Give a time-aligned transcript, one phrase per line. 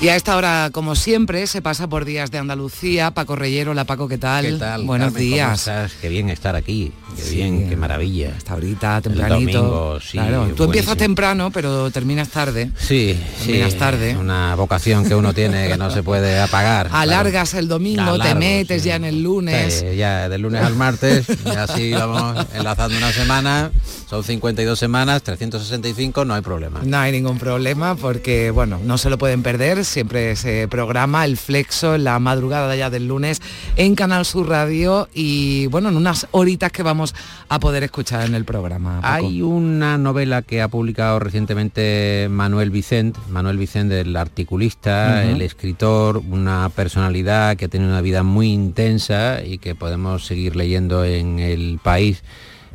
[0.00, 3.10] Y a esta hora, como siempre, se pasa por días de Andalucía.
[3.10, 4.44] Paco Reyero, la Paco, ¿qué tal?
[4.46, 4.84] ¿Qué tal?
[4.84, 5.58] Buenos Carmen, ¿cómo días.
[5.58, 5.92] estás?
[6.00, 6.92] Qué bien estar aquí.
[7.16, 7.34] Qué Sí.
[7.34, 8.32] bien, qué maravilla.
[8.36, 9.58] Hasta ahorita, El tempranito.
[9.60, 12.70] domingo, sí, claro, tú empiezas temprano, pero terminas tarde.
[12.78, 13.46] Sí, sí.
[13.46, 14.16] Terminas tarde.
[14.16, 16.90] Una vocación que uno tiene que no se puede apagar.
[16.92, 18.90] Alargas el domingo, te metes sí.
[18.90, 19.80] ya en el lunes.
[19.84, 23.72] Sí, ya del lunes al martes, y así vamos enlazando una semana,
[24.08, 26.82] son 52 semanas, 365, no hay problema.
[26.84, 29.84] No hay ningún problema porque, bueno, no se lo pueden perder.
[29.88, 33.40] Siempre se programa el flexo en la madrugada ya del lunes
[33.76, 37.14] en Canal Sur Radio y, bueno, en unas horitas que vamos
[37.48, 39.00] a poder escuchar en el programa.
[39.00, 39.26] Paco.
[39.26, 46.18] Hay una novela que ha publicado recientemente Manuel Vicent, Manuel Vicent el articulista, el escritor,
[46.18, 51.38] una personalidad que ha tenido una vida muy intensa y que podemos seguir leyendo en
[51.38, 52.22] el país.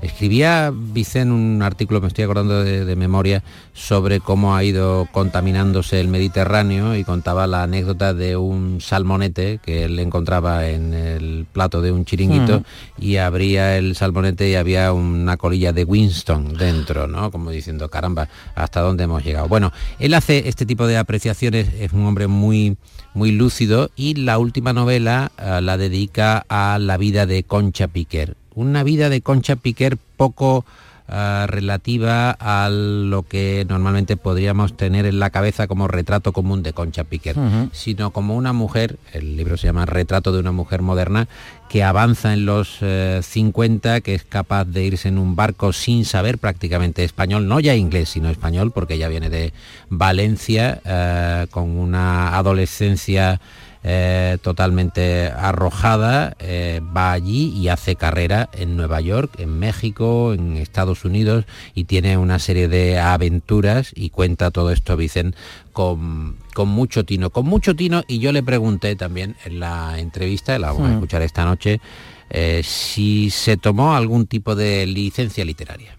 [0.04, 3.42] Escribía Vicent un artículo, me estoy acordando de, de memoria,
[3.74, 9.86] sobre cómo ha ido contaminándose el Mediterráneo y contaba la anécdota de un salmonete que
[9.86, 12.66] él encontraba en el plato de un chiringuito Ujú.
[13.00, 17.32] y abría el salmonete y había una colilla de Winston dentro, ¿no?
[17.32, 19.48] Como diciendo, caramba, ¿hasta dónde hemos llegado?
[19.48, 22.76] Bueno, él hace este tipo de apreciaciones, es un hombre muy,
[23.14, 28.36] muy lúcido y la última novela eh, la dedica a la vida de Concha Piquer.
[28.56, 30.66] Una vida de Concha Piquer poco
[31.10, 36.72] eh, relativa a lo que normalmente podríamos tener en la cabeza como retrato común de
[36.72, 37.36] Concha Piquer,
[37.74, 41.28] sino como una mujer, el libro se llama Retrato de una mujer moderna,
[41.68, 46.06] que avanza en los eh, 50, que es capaz de irse en un barco sin
[46.06, 49.52] saber prácticamente español, no ya inglés, sino español, porque ella viene de
[49.90, 53.42] Valencia, eh, con una adolescencia
[53.84, 60.58] eh, totalmente arrojada, eh, va allí y hace carrera en Nueva York, en México, en
[60.58, 61.46] Estados Unidos
[61.76, 65.36] y tiene una serie de aventuras y cuenta todo esto Vicen
[65.74, 70.58] con, con mucho tino, con mucho tino y yo le pregunté también en la entrevista,
[70.60, 70.94] la vamos a Mm.
[70.94, 71.82] escuchar esta noche,
[72.30, 75.98] eh, si se tomó algún tipo de licencia literaria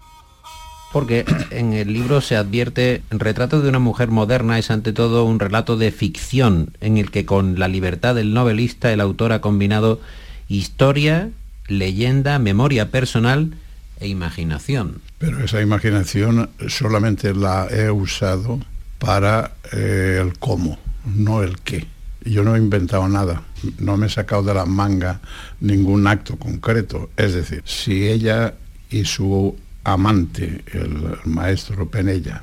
[0.95, 5.25] porque en el libro se advierte el retrato de una mujer moderna es ante todo
[5.25, 9.41] un relato de ficción en el que con la libertad del novelista el autor ha
[9.41, 9.99] combinado
[10.47, 11.31] historia,
[11.67, 13.55] leyenda, memoria personal
[13.99, 15.01] e imaginación.
[15.17, 18.61] Pero esa imaginación solamente la he usado
[18.97, 20.79] para eh, el cómo,
[21.13, 21.87] no el qué.
[22.23, 23.43] Yo no he inventado nada,
[23.79, 25.19] no me he sacado de la manga
[25.59, 27.09] ningún acto concreto.
[27.17, 28.53] Es decir, si ella
[28.89, 32.41] y su amante, el maestro Penella,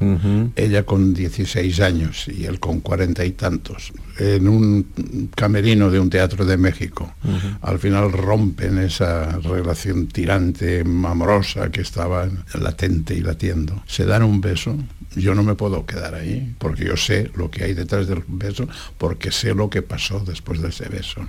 [0.56, 6.08] ella con 16 años y él con cuarenta y tantos, en un camerino de un
[6.08, 7.12] teatro de México.
[7.60, 13.82] Al final rompen esa relación tirante, amorosa que estaba latente y latiendo.
[13.86, 14.76] Se dan un beso.
[15.16, 18.66] Yo no me puedo quedar ahí porque yo sé lo que hay detrás del beso,
[18.98, 21.20] porque sé lo que pasó después de ese beso.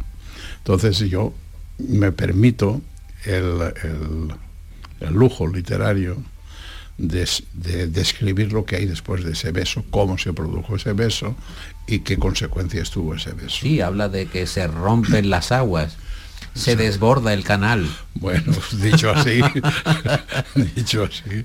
[0.59, 1.33] Entonces yo
[1.79, 2.81] me permito
[3.25, 4.33] el, el-
[5.03, 6.17] el lujo literario
[6.97, 11.35] de, de describir lo que hay después de ese beso, cómo se produjo ese beso
[11.87, 13.57] y qué consecuencias tuvo ese beso.
[13.61, 15.97] Sí, habla de que se rompen las aguas,
[16.53, 17.87] se desborda el canal.
[18.15, 19.41] Bueno, dicho así,
[20.75, 21.43] dicho así.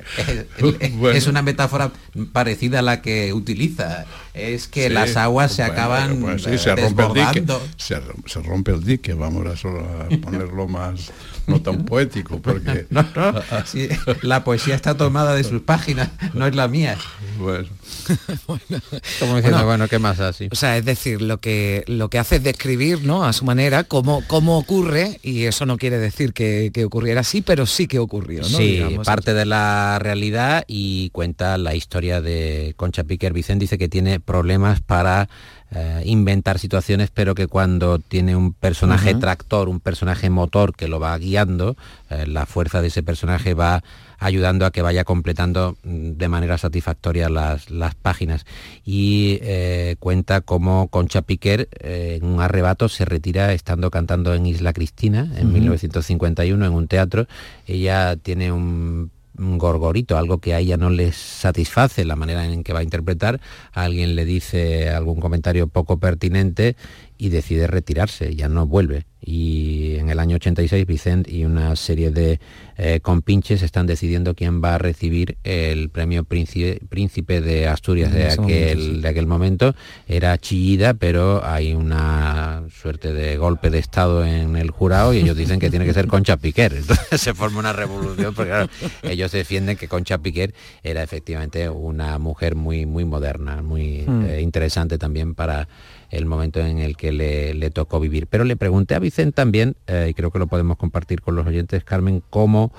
[0.81, 1.17] Es, Bueno.
[1.17, 1.91] es una metáfora
[2.33, 4.05] parecida a la que utiliza.
[4.35, 7.41] Es que Sí, las aguas se bueno, acaban pues sí, eh, se rompe el dique,
[7.41, 7.63] desbordando.
[7.77, 11.11] se, rom- se rompe el dique, vamos a, solo a ponerlo más,
[11.47, 13.89] no tan poético, porque No, no, sí,
[14.23, 16.97] la poesía está tomada de sus páginas, no es la mía.
[17.39, 17.67] bueno,
[18.47, 20.49] Como diciendo, Bueno, bueno, ¿qué más así?
[20.53, 23.25] O sea, es decir, lo que, lo que hace es describir, ¿no?
[23.25, 27.43] A su manera, cómo, cómo ocurre, y eso no quiere decir que, que ocurriera así,
[27.43, 28.49] pero sí que ocurrió, ¿no?
[28.49, 29.07] Sí, Digamos.
[29.07, 33.33] parte de la realidad y cuenta la historia de Concha Piquer.
[33.33, 35.29] Vicente dice que tiene problemas para
[35.71, 41.01] eh, inventar situaciones, pero que cuando tiene un personaje tractor, un personaje motor que lo
[41.01, 41.77] va guiando,
[42.11, 43.83] eh, la fuerza de ese personaje va
[44.19, 48.47] ayudando a que vaya completando mm, de manera satisfactoria las, las páginas.
[48.85, 54.47] Y eh, cuenta cómo Concha Piquer eh, en un arrebato se retira estando cantando en
[54.47, 55.55] Isla Cristina en Ujú.
[55.55, 57.27] 1951 en un teatro.
[57.67, 62.73] Ella tiene un gorgorito, algo que a ella no le satisface la manera en que
[62.73, 63.41] va a interpretar,
[63.73, 66.77] alguien le dice algún comentario poco pertinente
[67.19, 69.05] y decide retirarse, ya no vuelve.
[69.21, 72.39] Y en el año 86 Vicente y una serie de
[72.77, 79.03] eh, compinches están decidiendo quién va a recibir el premio príncipe, de Asturias de aquel,
[79.03, 79.75] de aquel momento.
[80.07, 85.37] Era chillida, pero hay una suerte de golpe de Estado en el jurado y ellos
[85.37, 86.75] dicen que tiene que ser Concha Piquer.
[86.75, 88.71] Entonces se forma una revolución porque claro,
[89.03, 90.55] ellos defienden que Concha Piquer
[90.85, 94.27] era efectivamente una mujer muy, muy moderna, muy hmm.
[94.27, 95.69] eh, interesante también para
[96.11, 98.27] el momento en el que le, tocó vivir.
[98.27, 101.47] Pero le pregunté a Vicente también, eh, y creo que lo podemos compartir con los
[101.47, 102.73] oyentes, Carmen, cómo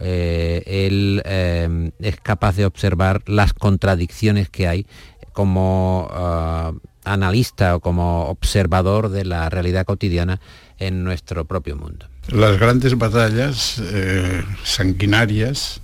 [0.00, 4.86] eh, él eh, es capaz de observar las contradicciones que hay
[5.32, 6.08] como
[7.04, 10.40] analista o como observador de la realidad cotidiana
[10.78, 12.06] en nuestro propio mundo.
[12.28, 13.82] Las grandes batallas
[14.62, 15.80] sanguinarias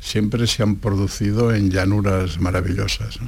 [0.00, 3.18] siempre se han producido en llanuras maravillosas.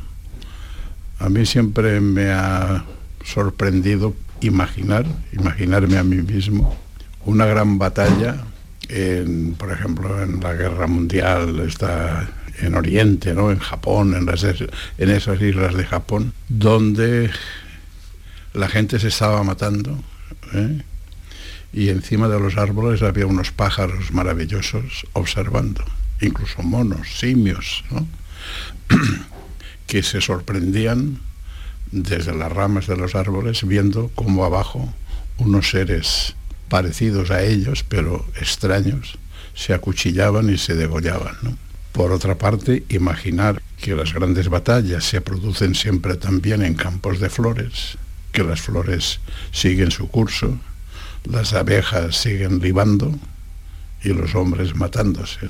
[1.19, 2.85] A mí siempre me ha
[3.25, 6.77] sorprendido imaginar, imaginarme a mí mismo,
[7.25, 8.45] una gran batalla,
[8.89, 12.29] en, por ejemplo, en la guerra mundial, está
[12.61, 13.51] en Oriente, ¿no?
[13.51, 17.31] en Japón, en, las, en esas islas de Japón, donde
[18.55, 20.03] la gente se estaba matando.
[20.55, 20.83] ¿eh?
[21.73, 25.85] Y encima de los árboles había unos pájaros maravillosos observando,
[26.21, 27.85] incluso monos, simios,
[29.87, 31.21] que se sorprendían
[31.93, 34.93] desde las ramas de los árboles viendo cómo abajo
[35.39, 36.35] unos seres
[36.69, 39.19] parecidos a ellos, pero extraños,
[39.55, 41.37] se acuchillaban y se degollaban.
[41.93, 47.31] Por otra parte, imaginar que las grandes batallas se producen siempre también en campos de
[47.31, 47.97] flores,
[48.33, 49.21] que las flores
[49.53, 50.59] siguen su curso,
[51.25, 53.19] las abejas siguen libando
[54.03, 55.49] y los hombres matándose.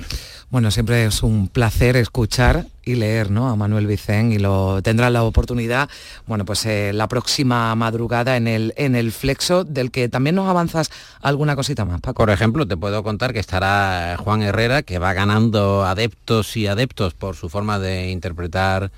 [0.51, 3.49] Bueno, siempre es un placer escuchar y leer ¿no?
[3.49, 5.89] a Manuel Vicén y lo tendrá la oportunidad,
[6.25, 10.49] bueno, pues eh, la próxima madrugada en el, en el Flexo, del que también nos
[10.49, 10.89] avanzas
[11.21, 12.01] alguna cosita más.
[12.01, 17.13] Por ejemplo, te puedo contar que estará Juan Herrera, que va ganando adeptos y adeptos
[17.13, 18.89] por su forma de interpretar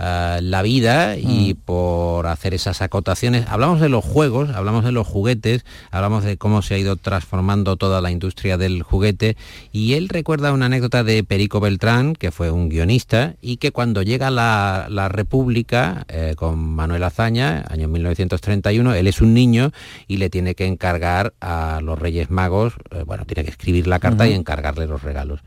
[0.00, 1.64] eh, la vida y mm.
[1.64, 3.46] por hacer esas acotaciones.
[3.48, 7.76] Hablamos de los juegos, hablamos de los juguetes, hablamos de cómo se ha ido transformando
[7.76, 9.36] toda la industria del juguete
[9.72, 14.02] y él recuerda una anécdota de Perico Beltrán, que fue un guionista y que cuando
[14.02, 19.72] llega la, la República eh, con Manuel Azaña, año 1931, él es un niño
[20.06, 23.98] y le tiene que encargar a los Reyes Magos, eh, bueno, tiene que escribir la
[23.98, 25.40] carta y encargarle los regalos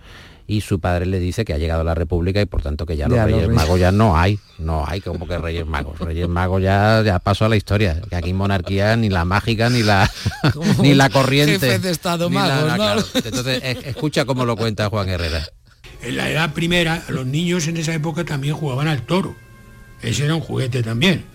[0.48, 3.08] y su padre le dice que ha llegado la República y por tanto que ya
[3.08, 6.00] los Reyes Magos ya no hay, no hay como que Reyes Magos.
[6.00, 9.84] Reyes Magos ya, ya pasó a la historia, que aquí monarquía ni la mágica ni
[9.84, 10.10] la
[10.80, 11.80] ni la corriente.
[11.80, 15.46] de Estado Entonces, escucha cómo lo cuenta Juan Herrera.
[16.02, 19.36] En la edad primera, los niños en esa época también jugaban al toro.
[20.02, 21.26] Ese era un juguete también.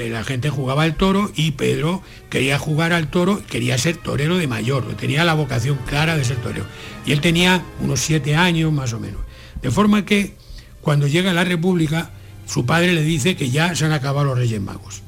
[0.00, 4.38] Eh, la gente jugaba al toro y Pedro quería jugar al toro, quería ser torero
[4.38, 6.64] de mayor, tenía la vocación clara de ser torero.
[7.04, 9.20] Y él tenía unos siete años más o menos.
[9.60, 10.36] De forma que
[10.80, 12.12] cuando llega a la República,
[12.46, 15.02] su padre le dice que ya se han acabado los Reyes Magos.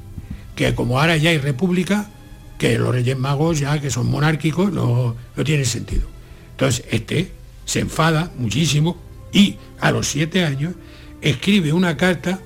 [0.54, 2.10] Que como ahora ya hay República,
[2.58, 6.06] que los Reyes Magos ya que son monárquicos no, no tiene sentido.
[6.50, 7.32] Entonces este
[7.64, 8.98] se enfada muchísimo
[9.32, 10.74] y a los siete años
[11.22, 12.40] escribe una carta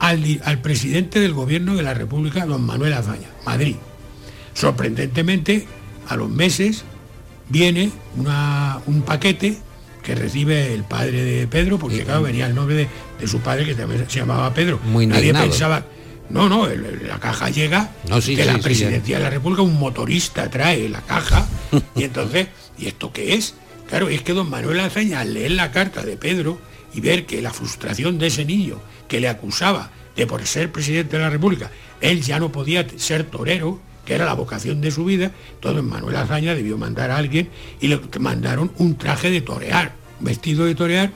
[0.00, 3.76] al, presidente del gobierno de la República, don Manuel Azaña, Madrid.
[4.54, 5.66] Sorprendentemente,
[6.08, 6.84] a los meses
[7.48, 7.92] viene
[8.86, 9.58] un paquete
[10.02, 12.88] que recibe el padre de Pedro, porque claro, venía el nombre
[13.20, 14.80] de, su padre que también se llamaba Pedro.
[14.84, 15.84] Muy Nadie pensaba,
[16.30, 21.02] no, no, la caja llega de la presidencia de la República, un motorista trae la
[21.02, 21.46] caja,
[21.94, 23.54] y entonces, ¿y esto qué es?
[23.88, 26.58] Claro, es que don Manuel Azaña, al leer la carta de Pedro
[26.94, 31.16] y ver que la frustración de ese niño que le acusaba de por ser presidente
[31.16, 31.70] de la República,
[32.00, 36.16] él ya no podía ser torero, que era la vocación de su vida, entonces Manuel
[36.16, 37.48] Azaña debió mandar a alguien
[37.80, 41.12] y le mandaron un traje de torear, vestido de torear,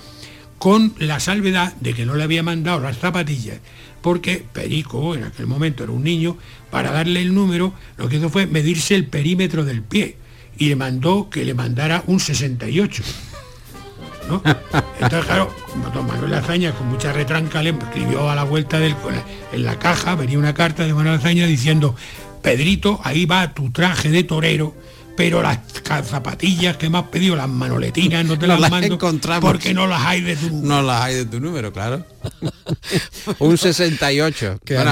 [0.58, 3.58] con la salvedad de que no le había mandado las zapatillas,
[4.00, 6.36] porque Perico, en aquel momento era un niño,
[6.70, 10.16] para darle el número, lo que hizo fue medirse el perímetro del pie
[10.56, 13.02] y le mandó que le mandara un 68.
[15.00, 15.54] Entonces, claro,
[15.92, 18.94] don Manuel Azaña con mucha retranca le escribió a la vuelta del
[19.52, 21.94] en la caja, venía una carta de Manuel Azaña diciendo,
[22.42, 24.74] Pedrito, ahí va tu traje de torero
[25.16, 25.58] pero las
[26.04, 29.52] zapatillas que me has pedido, las manoletinas, no te las, mando encontramos.
[29.52, 30.68] porque no las hay de tu número.
[30.68, 32.04] No las hay de tu número, claro.
[33.38, 34.60] Un 68.
[34.66, 34.90] bueno,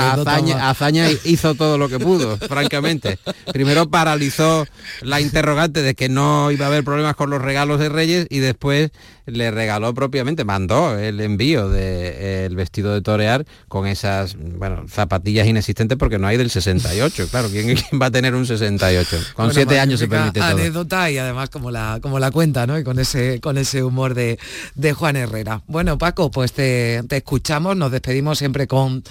[0.61, 3.19] Azaña, hizo todo lo que pudo, francamente.
[3.53, 4.67] Primero paralizó
[5.01, 8.39] la interrogante de que no iba a haber problemas con los regalos de Reyes y
[8.39, 8.91] después
[9.27, 14.85] le regaló propiamente, mandó el envío del de, el vestido de torear con esas bueno,
[14.89, 17.29] zapatillas inexistentes porque no hay del 68.
[17.31, 19.17] Claro, ¿quién, va a tener un 68?
[19.35, 22.79] Con siete años se anécdota y además como la, como la cuenta, ¿no?
[22.79, 24.39] Y con ese, con ese humor de,
[24.75, 25.63] de Juan Herrera.
[25.67, 29.03] Bueno, Paco, pues te, te escuchamos, nos despedimos siempre con,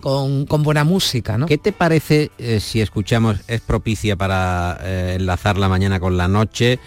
[0.00, 1.46] con, con buena música, ¿no?
[1.46, 6.28] ¿Qué te parece eh, si escuchamos, es propicia para eh, enlazar la mañana con la
[6.28, 6.78] noche,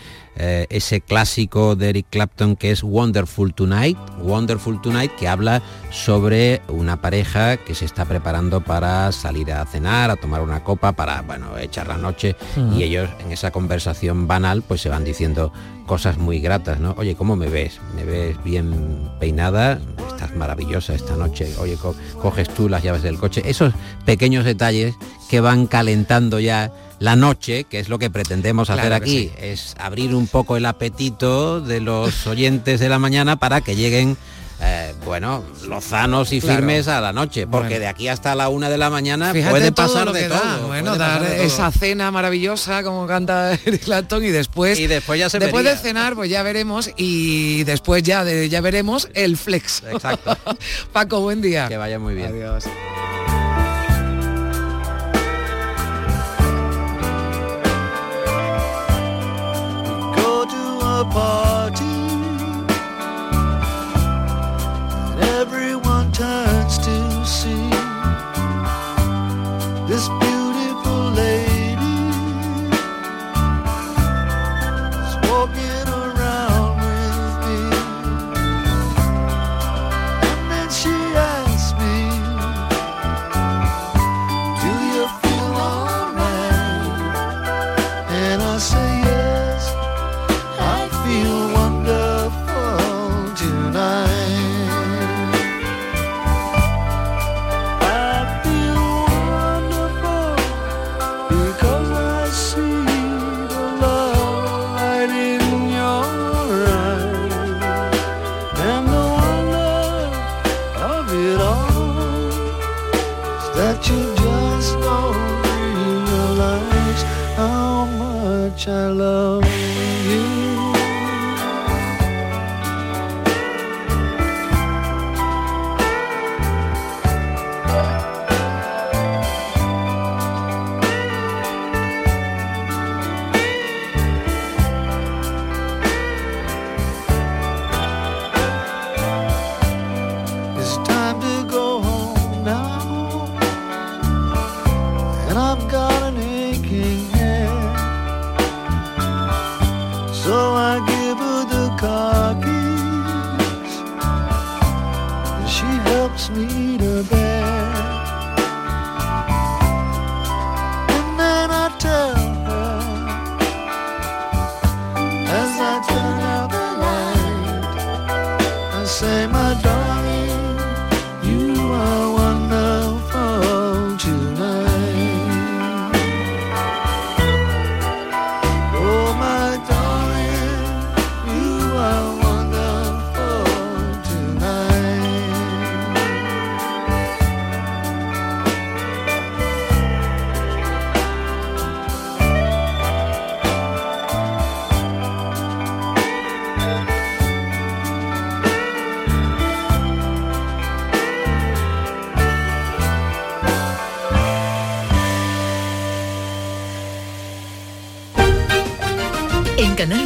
[0.43, 6.61] eh, ese clásico de Eric Clapton que es Wonderful Tonight, Wonderful Tonight, que habla sobre
[6.67, 11.21] una pareja que se está preparando para salir a cenar, a tomar una copa, para,
[11.21, 12.35] bueno, echar la noche,
[12.75, 15.53] y ellos en esa conversación banal pues se van diciendo
[15.85, 16.95] cosas muy gratas, ¿no?
[16.97, 17.79] Oye, ¿cómo me ves?
[17.95, 19.79] ¿Me ves bien peinada?
[20.07, 21.47] Estás maravillosa esta noche.
[21.59, 23.41] Oye, co- coges tú las llaves del coche.
[23.45, 23.73] Esos
[24.05, 24.95] pequeños detalles
[25.29, 26.71] que van calentando ya
[27.01, 29.31] la noche, que es lo que pretendemos hacer que aquí, sí.
[29.39, 34.15] es abrir un poco el apetito de los oyentes de la mañana para que lleguen
[34.63, 36.57] eh, bueno, lozanos y Claro.
[36.57, 37.79] firmes a la noche, porque Bueno.
[37.79, 40.27] de aquí hasta la una de la mañana Fíjate puede todo pasar lo de que
[40.27, 40.37] todo.
[40.39, 45.31] da, bueno, dar esa cena maravillosa como canta Eric Clapton y después Y después ya
[45.31, 45.75] se después vería.
[45.77, 49.81] de cenar pues ya veremos y después ya de, ya veremos el flex.
[49.91, 50.37] Exacto.
[50.93, 51.67] Paco, buen día.
[51.67, 52.27] Que vaya muy bien.
[52.27, 52.65] Adiós.
[61.13, 61.50] Papa.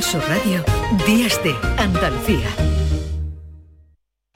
[0.06, 0.64] Sur Radio,
[1.08, 2.48] Días de Andalucía.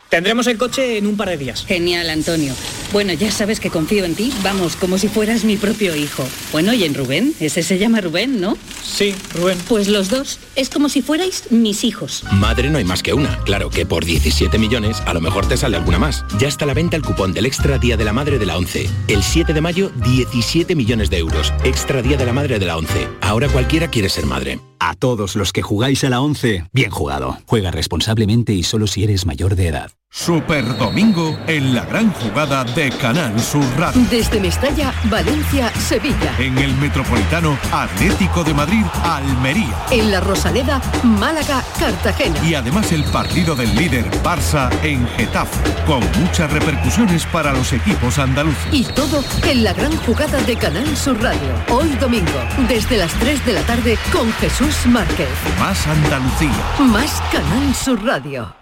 [0.09, 1.63] Tendremos el coche en un par de días.
[1.67, 2.55] Genial, Antonio.
[2.91, 6.27] Bueno, ya sabes que confío en ti, vamos, como si fueras mi propio hijo.
[6.51, 8.57] Bueno, y en Rubén, ese se llama Rubén, ¿no?
[8.83, 9.59] Sí, Rubén.
[9.67, 12.25] Pues los dos, es como si fuerais mis hijos.
[12.33, 13.37] Madre no hay más que una.
[13.45, 16.25] Claro que por 17 millones a lo mejor te sale alguna más.
[16.37, 18.57] Ya está a la venta el cupón del Extra Día de la Madre de la
[18.57, 18.89] 11.
[19.07, 21.53] El 7 de mayo, 17 millones de euros.
[21.63, 23.07] Extra Día de la Madre de la 11.
[23.21, 24.59] Ahora cualquiera quiere ser madre.
[24.81, 27.37] A todos los que jugáis a la 11, bien jugado.
[27.45, 29.91] Juega responsablemente y solo si eres mayor de edad.
[30.11, 34.01] Super Domingo en la gran jugada de Canal Sur Radio.
[34.09, 36.33] Desde Mestalla, Valencia, Sevilla.
[36.39, 39.85] En el Metropolitano Atlético de Madrid, Almería.
[39.91, 42.43] En la Rosaleda, Málaga, Cartagena.
[42.43, 48.17] Y además el partido del líder Barça en Getafe, con muchas repercusiones para los equipos
[48.17, 48.73] andaluces.
[48.73, 51.53] Y todo en la gran jugada de Canal Sur Radio.
[51.69, 52.31] Hoy domingo,
[52.67, 55.29] desde las 3 de la tarde con Jesús Márquez.
[55.59, 56.63] Más Andalucía.
[56.79, 58.55] Más Canal Sur Radio.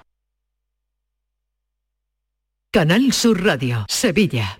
[2.70, 4.60] Canal Sur Radio, Sevilla.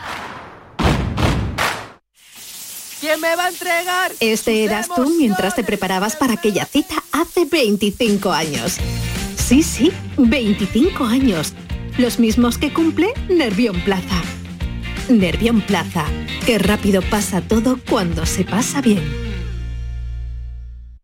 [3.01, 4.11] ¿Quién me va a entregar?
[4.19, 8.77] Este eras tú mientras te preparabas para aquella cita hace 25 años.
[9.35, 11.53] Sí, sí, 25 años.
[11.97, 14.21] Los mismos que cumple Nervión Plaza.
[15.09, 16.05] Nervión Plaza.
[16.45, 19.30] Qué rápido pasa todo cuando se pasa bien.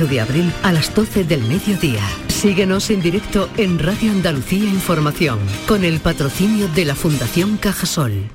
[0.00, 2.00] de abril a las 12 del mediodía.
[2.28, 8.30] Síguenos en directo en Radio Andalucía Información con el patrocinio de la Fundación Cajasol.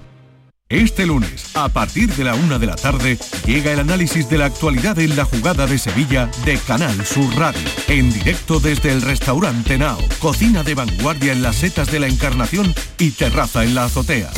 [0.69, 4.45] Este lunes, a partir de la una de la tarde, llega el análisis de la
[4.45, 7.61] actualidad en la jugada de Sevilla de Canal Sur Radio.
[7.87, 12.73] En directo desde el restaurante Nao, cocina de vanguardia en las setas de la Encarnación
[12.99, 14.29] y terraza en la azotea.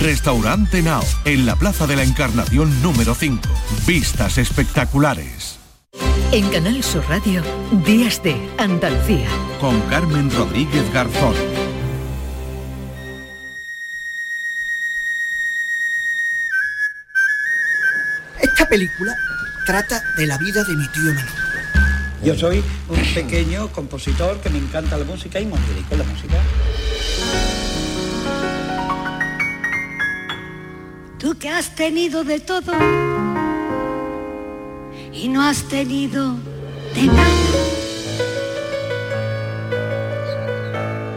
[0.00, 3.40] Restaurante Nao, en la Plaza de la Encarnación número 5.
[3.86, 5.57] Vistas espectaculares.
[6.30, 7.42] En Canal Sur Radio,
[7.86, 9.26] Días de Andalucía.
[9.62, 11.34] Con Carmen Rodríguez Garzón.
[18.42, 19.16] Esta película
[19.64, 21.32] trata de la vida de mi tío Manolo.
[22.22, 26.04] Yo soy un pequeño compositor que me encanta la música y me dedico a la
[26.04, 26.34] música.
[31.18, 32.72] Tú que has tenido de todo
[35.20, 36.34] y no has tenido
[36.94, 37.28] de nada.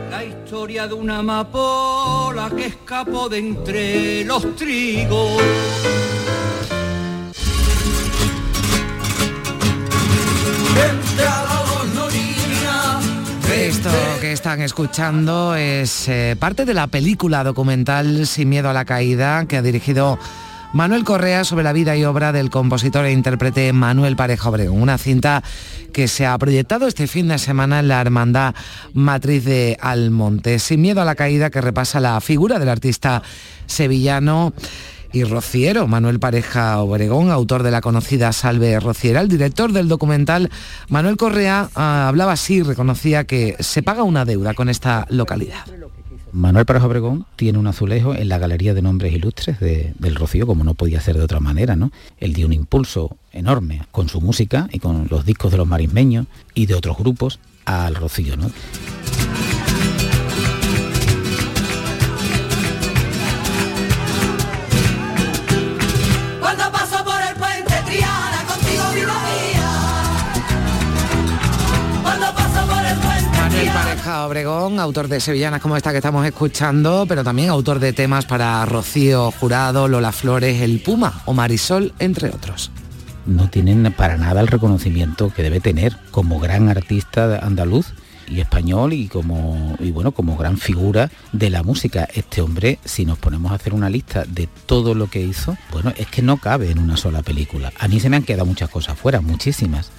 [0.09, 5.41] La historia de una amapola que escapó de entre los trigos.
[13.53, 18.85] Esto que están escuchando es eh, parte de la película documental Sin miedo a la
[18.85, 20.17] caída que ha dirigido
[20.73, 24.97] Manuel Correa sobre la vida y obra del compositor e intérprete Manuel Pareja Obregón, una
[24.97, 25.43] cinta
[25.91, 28.55] que se ha proyectado este fin de semana en la Hermandad
[28.93, 30.60] Matriz de Almonte.
[30.60, 33.21] Sin miedo a la caída que repasa la figura del artista
[33.65, 34.53] sevillano
[35.12, 39.19] y rociero, Manuel Pareja Obregón, autor de la conocida Salve Rociera.
[39.19, 40.49] El director del documental,
[40.88, 45.65] Manuel Correa, ah, hablaba así, reconocía que se paga una deuda con esta localidad.
[46.33, 50.47] Manuel Pareja Obregón tiene un azulejo en la Galería de Nombres Ilustres de- del Rocío,
[50.47, 51.91] como no podía ser de otra manera, ¿no?
[52.17, 56.27] Él dio un impulso enorme con su música y con los discos de los marismeños
[56.53, 58.49] y de otros grupos al Rocío, ¿no?
[74.12, 78.26] Pareja Obregón, autor de Sevillanas como esta que estamos escuchando, pero también autor de temas
[78.26, 82.71] para Rocío Jurado, Lola Flores, El Puma o Marisol, entre otros.
[83.26, 87.93] no tienen para nada el reconocimiento que debe tener como gran artista andaluz
[88.28, 92.06] y español y como y bueno como gran figura de la música.
[92.13, 95.93] Este hombre si nos ponemos a hacer una lista de todo lo que hizo bueno
[95.95, 97.71] es que no cabe en una sola película.
[97.80, 99.89] A mí se me han quedado muchas cosas fuera muchísimas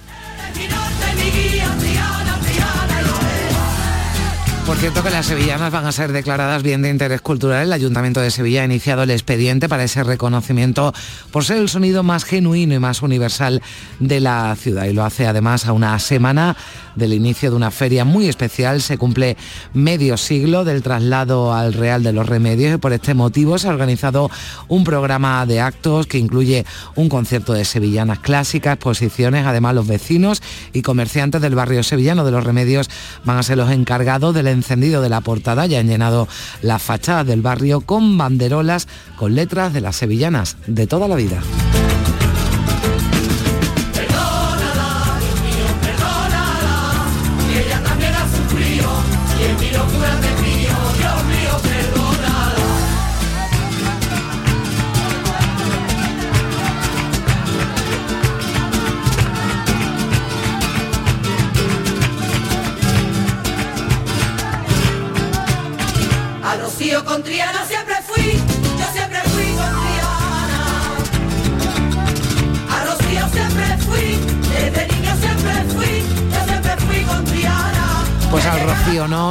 [4.73, 7.67] Por cierto que las sevillanas van a ser declaradas bien de interés cultural.
[7.67, 10.93] El Ayuntamiento de Sevilla ha iniciado el expediente para ese reconocimiento
[11.29, 13.61] por ser el sonido más genuino y más universal
[13.99, 14.85] de la ciudad.
[14.85, 16.57] Y lo hace además a una semana
[16.95, 18.81] del inicio de una feria muy especial.
[18.81, 19.37] Se cumple
[19.73, 23.71] medio siglo del traslado al Real de los Remedios y por este motivo se ha
[23.71, 24.29] organizado
[24.67, 30.41] un programa de actos que incluye un concierto de sevillanas clásicas, exposiciones, además los vecinos
[30.73, 32.89] y comerciantes del barrio sevillano de los Remedios
[33.25, 35.65] van a ser los encargados del encendido de la portada.
[35.65, 36.27] Ya han llenado
[36.61, 41.41] la fachada del barrio con banderolas con letras de las sevillanas de toda la vida.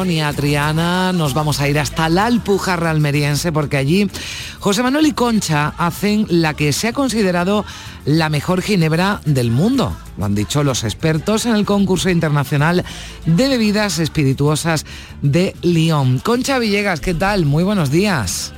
[0.02, 4.10] No, ni a Triana, nos vamos a ir hasta la Alpujarra almeriense porque allí
[4.58, 7.64] José Manuel y Concha hacen la que se ha considerado
[8.04, 9.96] la mejor ginebra del mundo.
[10.18, 12.84] Lo han dicho los expertos en el concurso internacional
[13.26, 14.86] de bebidas espirituosas
[15.20, 16.18] de Lyon.
[16.18, 17.46] Concha Villegas, ¿qué tal?
[17.46, 18.52] Muy buenos días.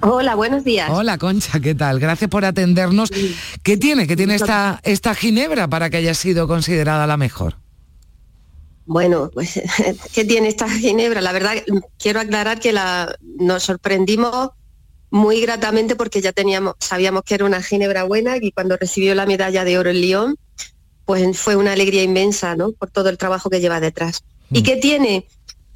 [0.00, 0.88] Hola, buenos días.
[0.90, 2.00] Hola Concha, ¿qué tal?
[2.00, 3.10] Gracias por atendernos.
[3.62, 4.06] ¿Qué tiene?
[4.06, 7.56] ¿Qué tiene esta, esta ginebra para que haya sido considerada la mejor?
[8.86, 9.60] Bueno, pues,
[10.14, 11.20] ¿qué tiene esta ginebra?
[11.20, 11.54] La verdad,
[11.98, 14.50] quiero aclarar que la, nos sorprendimos
[15.10, 19.26] muy gratamente porque ya teníamos, sabíamos que era una ginebra buena y cuando recibió la
[19.26, 20.36] medalla de oro en Lyon,
[21.04, 22.72] pues fue una alegría inmensa, ¿no?
[22.72, 24.22] Por todo el trabajo que lleva detrás.
[24.50, 25.26] ¿Y qué tiene?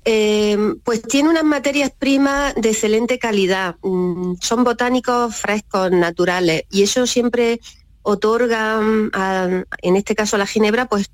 [0.04, 3.76] Eh, pues tiene unas materias primas de excelente calidad.
[3.82, 7.60] Mm, son botánicos frescos, naturales, y eso siempre
[8.02, 11.10] otorga, mm, a- en este caso a la ginebra, pues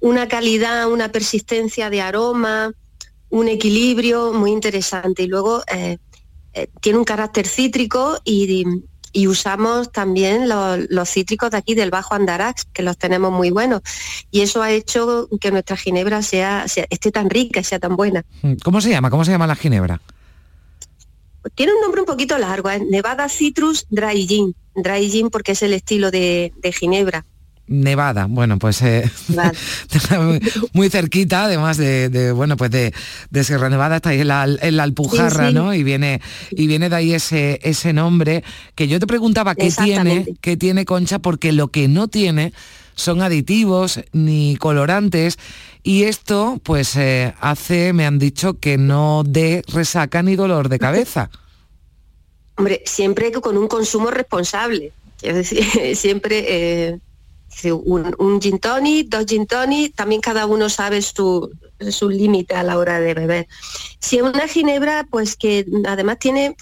[0.00, 2.72] una calidad, una persistencia de aroma,
[3.28, 5.22] un equilibrio muy interesante.
[5.22, 5.98] Y luego eh,
[6.54, 8.64] eh, tiene un carácter cítrico y,
[9.12, 13.50] y usamos también lo- los cítricos de aquí del Bajo Andarax, que los tenemos muy
[13.50, 13.82] buenos.
[14.30, 17.94] Y eso ha hecho que nuestra ginebra sea, sea- esté tan rica y sea tan
[17.96, 18.24] buena.
[18.64, 19.10] ¿Cómo se llama?
[19.10, 20.00] ¿Cómo se llama la ginebra?
[21.54, 24.54] Tiene un nombre un poquito largo, es Nevada Citrus Dry Gin.
[24.74, 27.24] Dry Gin porque es el estilo de, de ginebra.
[27.72, 29.08] Nevada, bueno, pues eh,
[30.20, 30.40] muy-
[30.72, 32.92] muy cerquita, además de, de, bueno, pues de,
[33.30, 35.54] de Sierra Nevada, está ahí en la, en la Alpujarra, Sí, sí.
[35.54, 35.72] ¿no?
[35.72, 38.42] Y viene, y viene de ahí ese, ese nombre
[38.74, 42.52] que yo te preguntaba qué tiene, qué tiene Concha, porque lo que no tiene
[42.96, 45.38] son aditivos ni colorantes
[45.84, 50.80] y esto pues eh, hace, me han dicho, que no dé resaca ni dolor de
[50.80, 51.30] cabeza.
[52.56, 54.92] Hombre, siempre con un consumo responsable.
[55.18, 56.98] Quiero decir, siempre eh,
[57.72, 61.50] un, un gin tonic, dos gin tonic, también cada uno sabe su,
[61.90, 63.48] su límite a la hora de beber.
[63.98, 66.56] Si es una ginebra, pues que además tiene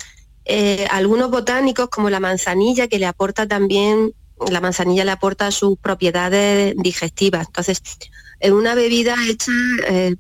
[0.45, 4.13] eh, algunos botánicos como la manzanilla que le aporta también,
[4.51, 7.47] la manzanilla le aporta sus propiedades digestivas.
[7.47, 7.83] Entonces,
[8.41, 9.53] es una bebida hecha,
[9.89, 10.15] eh,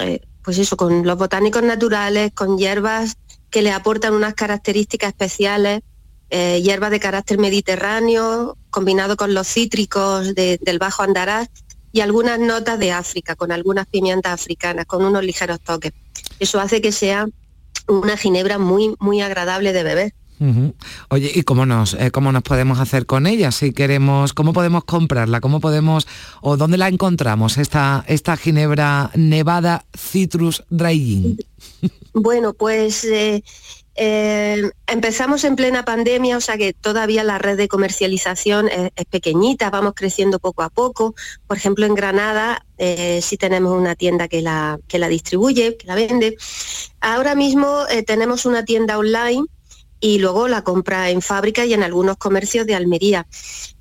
[0.00, 3.16] eh, pues eso, con los botánicos naturales, con hierbas
[3.50, 5.82] que le aportan unas características especiales,
[6.30, 11.48] eh, hierbas de carácter mediterráneo, combinado con los cítricos de- del Bajo Andarás
[11.92, 15.92] y algunas notas de África, con algunas pimientas africanas, con unos ligeros toques.
[16.40, 17.26] Eso hace que sea
[17.88, 20.14] una ginebra muy, muy agradable de beber.
[21.08, 23.50] Oye, ¿y cómo nos, eh, cómo nos podemos hacer con ella?
[23.52, 25.40] Si queremos, ¿cómo podemos comprarla?
[25.40, 26.06] ¿Cómo podemos,
[26.42, 31.38] o dónde la encontramos, esta, esta Ginebra Nevada Citrus Dry Gin?
[32.12, 33.42] Bueno, pues eh,
[33.96, 39.70] eh, empezamos en plena pandemia, o sea que todavía la red de comercialización es, pequeñita,
[39.70, 41.14] vamos creciendo poco a poco.
[41.46, 45.86] Por ejemplo, en Granada eh, sí tenemos una tienda que la, que la distribuye, que
[45.86, 46.36] la vende.
[47.00, 49.44] Ahora mismo eh, tenemos una tienda online
[49.98, 53.26] y luego la compra en fábrica y en algunos comercios de Almería.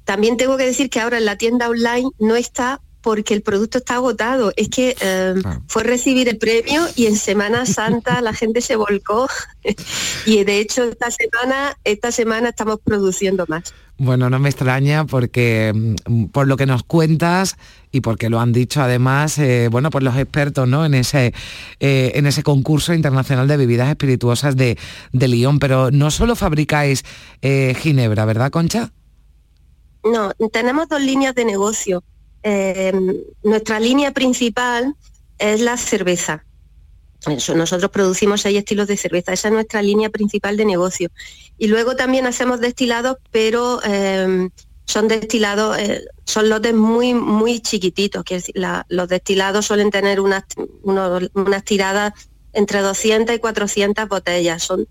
[0.06, 3.78] También tengo que decir que ahora en la tienda online no está porque el producto
[3.78, 4.52] está agotado.
[4.56, 5.36] Es que eh,
[5.68, 9.30] fue recibir el premio y en Semana Santa la gente se volcó
[10.26, 13.76] y de hecho esta semana, esta semana estamos produciendo más.
[14.00, 15.72] Bueno, no me extraña porque
[16.08, 17.58] mm, por lo que nos cuentas
[17.92, 20.84] y porque lo han dicho además, eh, bueno, pues los expertos, ¿no?
[20.84, 21.32] En ese,
[21.80, 24.80] eh, en ese concurso internacional de bebidas espirituosas de,
[25.14, 25.60] de Lyon.
[25.60, 27.06] Pero no solo fabricáis
[27.44, 28.92] eh, Ginebra, ¿verdad, Concha?
[30.04, 32.04] No, tenemos dos líneas de negocio.
[32.48, 32.94] Eh,
[33.42, 34.96] nuestra línea principal
[35.40, 36.46] es la cerveza.
[37.28, 41.10] Nosotros producimos seis estilos de cerveza, esa es nuestra línea principal de negocio.
[41.58, 44.50] Y luego también hacemos destilados, pero eh,
[44.86, 48.24] son destilados, eh, son lotes muy, muy chiquititos.
[48.24, 48.40] que
[48.90, 50.44] los destilados suelen tener unas,
[50.84, 52.14] unas tiradas
[52.54, 54.62] entre 200 y 400 botellas.
[54.62, 54.88] Son,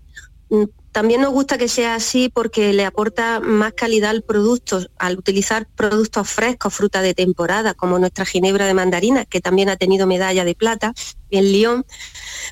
[0.49, 0.65] mm,
[0.95, 5.67] también nos gusta que sea así porque le aporta más calidad al producto al utilizar
[5.75, 10.45] productos frescos, fruta de temporada, como nuestra ginebra de mandarina, que también ha tenido medalla
[10.45, 10.93] de plata
[11.31, 11.85] en Lyon,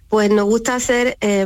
[0.09, 1.45] pues nos gusta hacer, eh,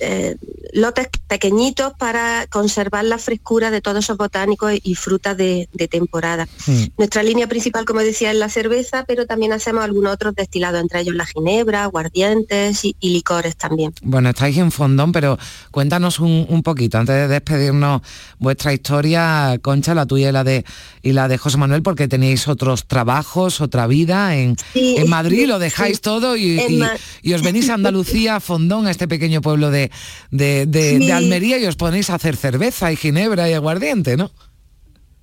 [0.00, 0.36] eh,
[0.72, 6.48] lotes pequeñitos para conservar la frescura de todos esos botánicos y frutas de, de temporada.
[6.66, 6.84] Mm.
[6.98, 11.00] Nuestra línea principal, como decía, es la cerveza, pero también hacemos algunos otros destilados, entre
[11.00, 13.92] ellos la ginebra, aguardientes y, y licores también.
[14.02, 15.38] Bueno, estáis en Fondón, pero
[15.70, 18.02] cuéntanos un, un poquito, antes de despedirnos,
[18.38, 20.64] vuestra historia, Concha, la tuya y la de,
[21.02, 25.46] y la de José Manuel, porque tenéis otros trabajos, otra vida en, Sí, en Madrid,
[25.46, 25.62] lo sí.
[25.64, 26.82] dejáis todo y, y-
[27.22, 29.89] y os venís a Andalucía, a Fondón, a este pequeño pueblo de,
[30.30, 31.06] de, de- Sí.
[31.06, 34.30] de Almería y os ponéis a hacer cerveza y ginebra y aguardiente, ¿no?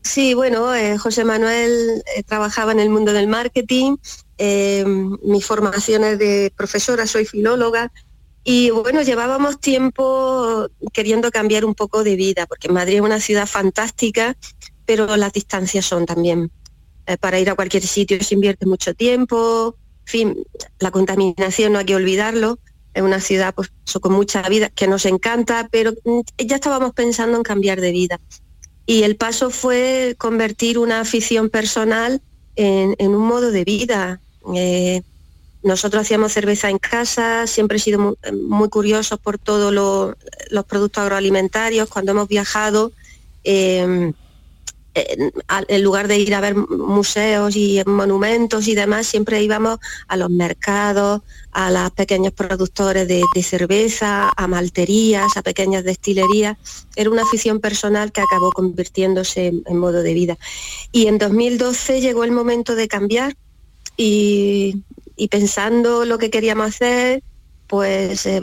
[0.04, 3.98] Sí, bueno, eh, José Manuel eh, trabajaba en el mundo del marketing,
[4.38, 4.86] eh,
[5.24, 7.92] mi formación es de profesora, soy filóloga
[8.44, 13.48] y bueno, llevábamos tiempo queriendo cambiar un poco de vida, porque Madrid es una ciudad
[13.48, 14.38] fantástica,
[14.86, 16.52] pero las distancias son también.
[17.06, 19.76] eh, para ir a cualquier sitio se invierte mucho tiempo,
[20.06, 20.44] en fin,
[20.80, 22.60] la contaminación no hay que olvidarlo,
[22.98, 23.70] es una ciudad pues,
[24.02, 28.20] con mucha vida que nos encanta, pero mm, ya estábamos pensando en cambiar de vida
[28.86, 32.22] y el paso fue convertir una afición personal
[32.56, 34.22] en, un modo de vida.
[34.56, 35.02] Eh,
[35.62, 40.16] nosotros hacíamos cerveza en casa, siempre he sido muy, muy curiosos por todos lo-
[40.50, 41.90] los productos agroalimentarios.
[41.90, 42.94] Cuando hemos viajado,
[43.44, 44.14] eh,
[44.98, 50.30] en, lugar de ir a ver museos y monumentos y demás, siempre íbamos a los
[50.30, 56.58] mercados, a los pequeños productores de, cerveza, a malterías, a pequeñas destilerías.
[56.96, 60.38] Era una afición personal que acabó convirtiéndose en, modo de vida.
[60.92, 63.36] Y en 2012 llegó el momento de cambiar
[63.96, 64.84] y,
[65.16, 67.24] y pensando lo que queríamos hacer,
[67.68, 68.42] pues eh,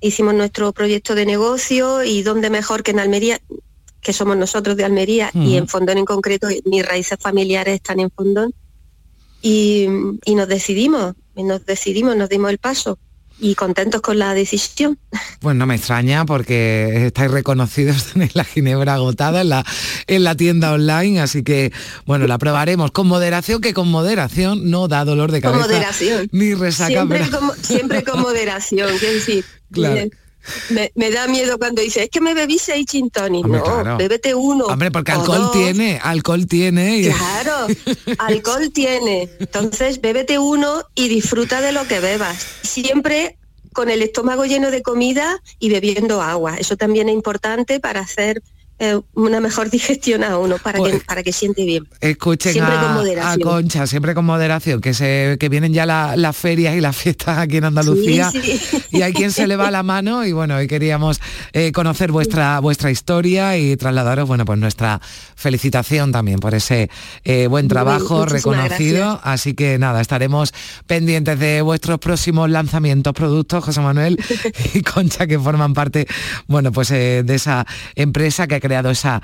[0.00, 3.40] hicimos nuestro proyecto de negocio y dónde mejor que en Almería,
[4.06, 8.08] que somos nosotros de Almería y en Fondón en concreto, mis raíces familiares están en
[8.10, 8.54] Fondón.
[9.42, 9.86] Y,
[10.24, 12.98] y nos decidimos, nos decidimos, nos dimos el paso
[13.38, 14.98] y contentos con la decisión.
[15.40, 19.64] Pues no me extraña porque estáis reconocidos, tenéis la ginebra agotada en la,
[20.06, 21.72] en la tienda online, así que
[22.06, 25.68] bueno, la probaremos con moderación, que con moderación no da dolor de Con cabeza.
[25.68, 26.28] moderación.
[26.32, 29.44] Ni resaca, Siempre, pero- con, siempre con moderación, quiero decir.
[29.72, 30.08] Claro.
[30.70, 33.46] Me, me da miedo cuando dice, es que me bebí seis gin tonic".
[33.46, 33.96] No, claro.
[33.96, 34.66] bébete uno.
[34.66, 35.52] Hombre, porque alcohol dos.
[35.52, 36.98] tiene, alcohol tiene.
[36.98, 37.66] y- Claro,
[38.18, 39.28] alcohol tiene.
[39.40, 42.46] Entonces, bébete uno y disfruta de lo que bebas.
[42.62, 43.36] Siempre
[43.72, 46.56] con el estómago lleno de comida y bebiendo agua.
[46.58, 48.42] Eso también es importante para hacer
[48.78, 51.86] eh, una mejor digestión a uno, para, que, para que siente bien.
[52.00, 53.40] Escuchen Siempre a, con a moderación.
[53.48, 57.38] Concha, siempre con moderación, que se que vienen ya la- las ferias y las fiestas
[57.38, 58.82] aquí en Andalucía Sí, sí.
[58.90, 61.20] y hay quien se le va la mano y bueno, hoy queríamos
[61.52, 65.00] eh, conocer vuestra vuestra historia y trasladaros, bueno, pues nuestra
[65.36, 66.90] felicitación también por ese
[67.24, 69.04] eh, buen trabajo reconocido.
[69.04, 69.20] gracias.
[69.22, 70.52] Así que nada, estaremos
[70.86, 74.18] pendientes de vuestros próximos lanzamientos, productos, José Manuel
[74.74, 76.06] y Concha, que forman parte,
[76.46, 79.22] bueno, pues de esa empresa que creado esa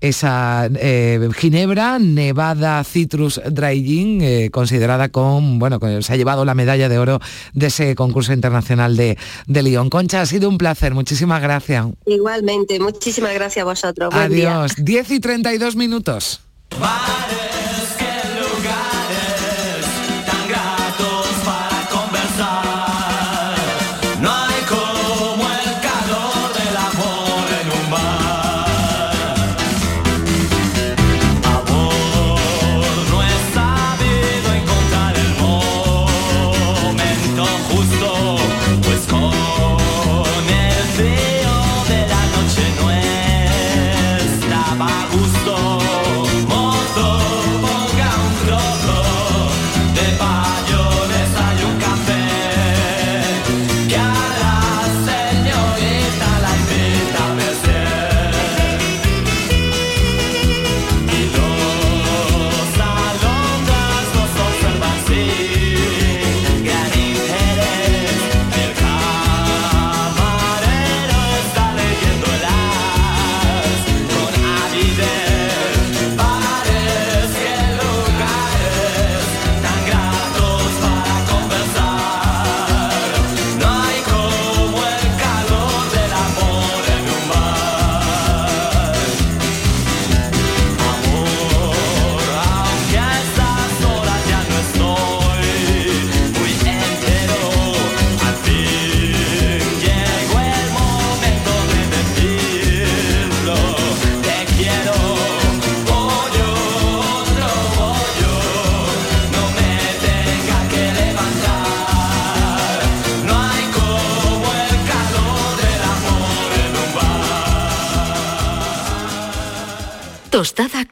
[0.00, 6.44] esa eh, ginebra Nevada Citrus Dry Gin, eh, considerada con, bueno, con- se ha llevado
[6.44, 7.20] la medalla de oro
[7.54, 9.88] de ese concurso internacional de, de Lyon.
[9.88, 11.86] Concha, ha sido un placer, muchísimas gracias.
[12.04, 14.10] Igualmente, muchísimas gracias a vosotros.
[14.14, 14.54] Buen día.
[14.58, 14.72] Adiós.
[14.76, 16.40] 10 y 32 minutos.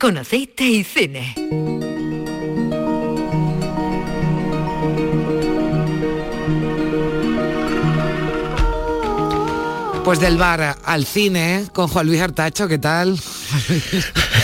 [0.03, 1.33] Con aceite y cine.
[10.03, 13.17] Pues del bar al cine con Juan Luis Artacho, ¿qué tal?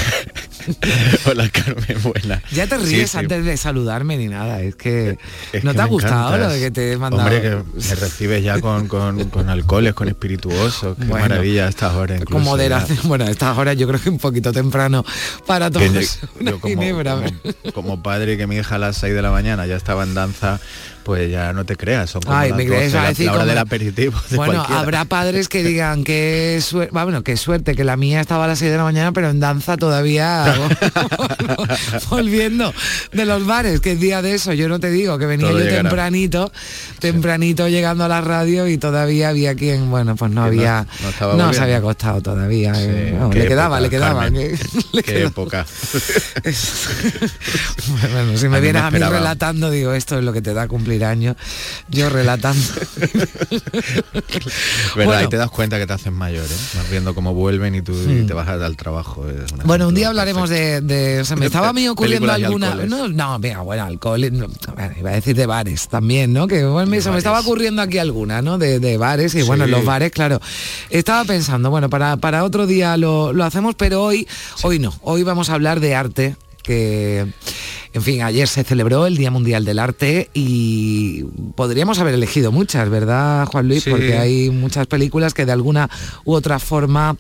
[1.27, 2.43] Hola Carmen, buena.
[2.53, 3.19] Ya te ríes sí.
[3.19, 5.19] antes de saludarme ni nada, es que
[5.53, 6.41] Es no que te ha gustado encantas.
[6.41, 7.23] lo de que te he mandado.
[7.25, 7.57] Hombre, que
[7.89, 10.97] me recibes ya con, con, con alcoholes, con espirituosos.
[10.97, 12.23] Qué Bueno, maravilla a estas horas.
[12.25, 15.05] con moderación, bueno, a estas horas yo creo que un poquito temprano
[15.47, 16.01] para todos yo-
[16.41, 19.77] yo como, como- como padre que mi hija a las 6 de la mañana ya
[19.77, 20.61] estaba en danza,
[21.09, 23.09] pues ya no te creas, son como Ay, las me crees, 12, va a la,
[23.09, 24.21] decir la hora como- del aperitivo.
[24.29, 24.81] de Bueno, cualquiera.
[24.83, 28.59] habrá padres que digan que suerte, bueno, qué suerte, que la mía estaba a las
[28.59, 30.55] 6 de la mañana, pero en danza todavía
[32.11, 32.75] volviendo
[33.13, 35.59] de los bares, que es día de eso, yo no te digo, que venía Todo
[35.61, 35.83] yo llegará.
[35.89, 36.53] tempranito,
[36.99, 40.87] tempranito llegando a la radio y todavía había quien, bueno, pues no había,
[41.23, 42.75] no se había acostado todavía.
[42.75, 44.23] Sí, eh, no, le quedaba, época, le quedaba.
[44.25, 44.59] Carmen.
[45.07, 45.65] Qué época.
[48.13, 50.98] Bueno, si me vienes a mí relatando, digo, esto es lo que te da cumplir
[51.05, 51.37] años.
[51.89, 52.63] Yo relatando.
[54.97, 55.05] ¿Verdad?
[55.07, 55.23] Bueno.
[55.23, 56.57] Y te das cuenta que te hacen mayor, ¿eh?
[56.77, 58.27] Vas viendo cómo vuelven y tú y Hmm.
[58.27, 59.27] te vas al trabajo.
[59.65, 62.75] Bueno, un día hablaremos de, sea, me estaba a mí ocurriendo alguna.
[62.75, 64.47] No, no, venga, bueno, alcohol, no,
[64.99, 66.47] iba a decir de bares también, ¿no?
[66.47, 68.59] Que bueno, me, se me estaba ocurriendo aquí alguna, ¿no?
[68.59, 70.41] De, de bares y bueno, los bares, claro.
[70.91, 74.27] Estaba pensando, bueno, para, para otro día lo, lo hacemos, pero hoy,
[74.63, 74.95] hoy no.
[75.03, 76.37] Hoy vamos a hablar de arte,
[76.69, 77.27] que
[77.95, 81.25] en fin, ayer se celebró el Día Mundial del Arte y
[81.57, 83.85] podríamos haber elegido muchas, ¿verdad, Juan Luis?
[83.85, 83.91] Sí.
[83.91, 85.89] Porque hay muchas películas que de alguna
[86.25, 87.17] u otra forma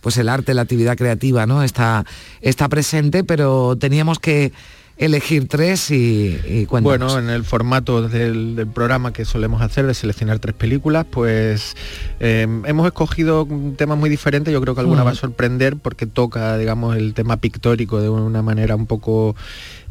[0.00, 1.62] pues el arte, la actividad creativa, ¿no?
[1.62, 2.04] Está,
[2.40, 4.52] está presente, pero teníamos que
[4.96, 6.66] elegir tres y, y.
[6.66, 11.74] Bueno, en el formato del, del programa que solemos hacer de seleccionar tres películas, pues
[12.20, 14.52] eh, hemos escogido temas muy diferentes.
[14.52, 15.06] Yo creo que alguna Mm.
[15.06, 19.34] va a sorprender porque toca, digamos, el tema pictórico de una manera un poco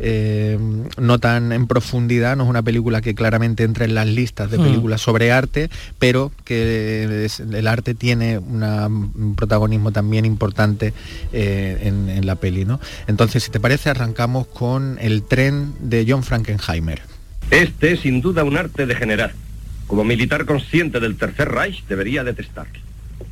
[0.03, 0.57] eh,
[0.97, 2.35] no tan en profundidad.
[2.35, 4.63] No es una película que claramente entra en las listas de Mm.
[4.63, 10.93] películas sobre arte, pero que es- el arte tiene una- un protagonismo también importante
[11.33, 12.79] eh, en, en la peli, ¿no?
[13.07, 17.01] Entonces, si te parece, arrancamos con El tren de John Frankenheimer.
[17.49, 19.33] Este es sin duda un arte de generar.
[19.87, 22.79] Como militar consciente del Tercer Reich debería detestarlo.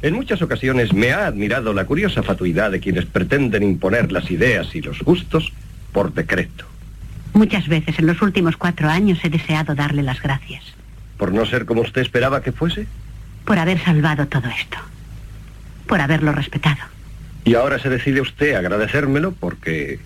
[0.01, 4.75] En muchas ocasiones me ha admirado la curiosa fatuidad de quienes pretenden imponer las ideas
[4.75, 5.51] y los gustos
[5.91, 6.65] por decreto,
[7.33, 10.63] Muchas veces en los últimos cuatro años he deseado darle las gracias
[11.17, 12.87] por no ser como usted esperaba que fuese.
[13.45, 14.77] por haber salvado todo esto,
[15.87, 16.79] por haberlo respetado.
[17.43, 19.99] Y ahora se decide usted a agradecérmelo porque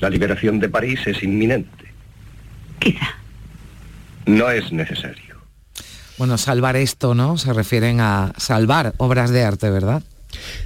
[0.00, 1.84] la liberación de París es inminente.
[2.78, 3.14] Quizá.
[4.26, 5.36] No es necesario.
[6.18, 7.38] Bueno, salvar esto, ¿no?
[7.38, 10.02] Se refieren a salvar obras de arte, ¿verdad?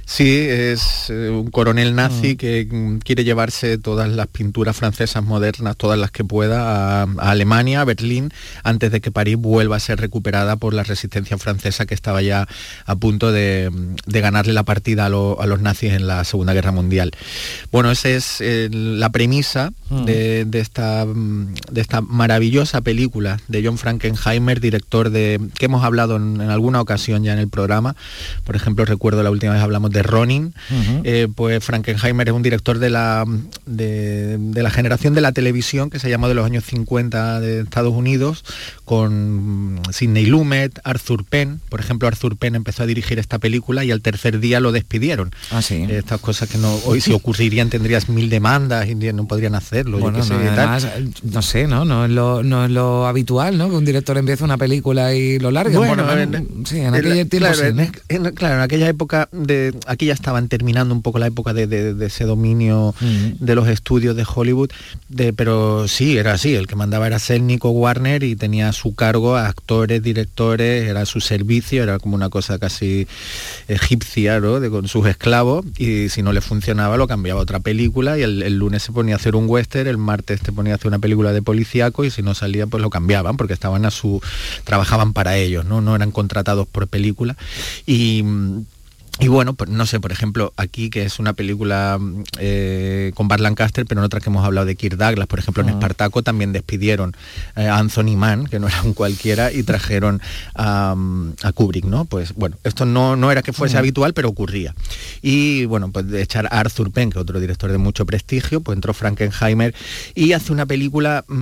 [0.05, 5.75] Sí, es eh, un coronel nazi que mm, quiere llevarse todas las pinturas francesas modernas,
[5.77, 8.31] todas las que pueda, a, a Alemania, a Berlín,
[8.63, 12.47] antes de que París vuelva a ser recuperada por la resistencia francesa que estaba ya
[12.85, 16.23] a punto de, mm, de ganarle la partida a, lo- a los nazis en la
[16.23, 17.11] Segunda Guerra Mundial.
[17.71, 20.05] Bueno, esa es eh, la premisa Mm.
[20.05, 25.83] de, de esta, mm, de esta maravillosa película de John Frankenheimer, director de que hemos
[25.83, 27.95] hablado en, en alguna ocasión ya en el programa.
[28.45, 30.53] Por ejemplo, recuerdo la última vez hablamos de Ronin.
[31.03, 33.25] Eh, pues Frankenheimer es un director de la,
[33.65, 37.61] de, de la generación de la televisión que se llamó de los años 50 de
[37.61, 38.43] Estados Unidos,
[38.83, 41.59] con Sidney Lumet, Arthur Penn.
[41.69, 45.31] Por ejemplo, Arthur Penn empezó a dirigir esta película y al tercer día lo despidieron.
[45.51, 45.85] Ah, sí.
[45.89, 49.99] Estas cosas que no hoy si ocurrirían tendrías mil demandas y no podrían hacerlo.
[49.99, 50.87] Bueno, no, además,
[51.41, 51.85] sé, ¿no?
[51.85, 53.69] No es, lo, no es lo habitual, ¿no?
[53.69, 55.77] Que un director empiece una película y lo largue.
[55.77, 57.81] Bueno, Bueno, en- sí, en en aquel la- tiempo claro, sí, ¿no?
[57.81, 61.53] en- en- claro, en aquella época de aquí ya estaban terminando un poco la época
[61.53, 62.93] de, de- de ese dominio
[63.39, 64.69] de los estudios de Hollywood,
[65.09, 68.73] de, pero sí, era así, el que mandaba era Selnick o Warner y tenía a
[68.73, 73.07] su cargo a actores, directores, era su servicio, era como una cosa casi
[73.67, 74.59] egipcia, ¿no?
[74.59, 78.23] De, con sus esclavos y si no le funcionaba lo cambiaba a otra película y
[78.23, 80.87] el, el lunes se ponía a hacer un western, el martes te ponía a hacer
[80.87, 84.21] una película de policíaco y si no salía pues lo cambiaban porque estaban a su
[84.63, 85.81] trabajaban para ellos, ¿no?
[85.81, 87.35] No eran contratados por película
[87.85, 88.65] y mm,
[89.19, 93.27] y bueno, pues no sé, por ejemplo, aquí que es una película mm, eh, con
[93.29, 95.71] Bart Lancaster, pero en otras que hemos hablado de Kirk Douglas, por ejemplo, en Ah.
[95.73, 97.15] Espartaco también despidieron
[97.55, 100.21] eh, a Anthony Mann, que no era un cualquiera, y trajeron
[100.53, 102.03] a, mm, a Kubrick, ¿no?
[102.05, 103.79] Pues bueno, esto no, no era que fuese Ujú.
[103.79, 104.75] habitual, pero ocurría.
[105.21, 108.59] Y bueno, pues de echar a Arthur Penn, que es otro director de mucho prestigio,
[108.61, 109.73] pues entró Frankenheimer
[110.13, 111.23] y hace una película...
[111.27, 111.35] mm,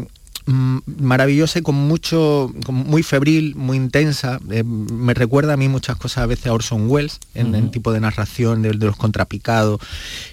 [0.00, 0.06] mm,
[0.46, 4.40] maravillosa y con mucho, con muy febril, muy intensa.
[4.50, 7.92] Eh, me recuerda a mí muchas cosas a veces a Orson Welles en el tipo
[7.92, 9.80] de narración de, de los contrapicados.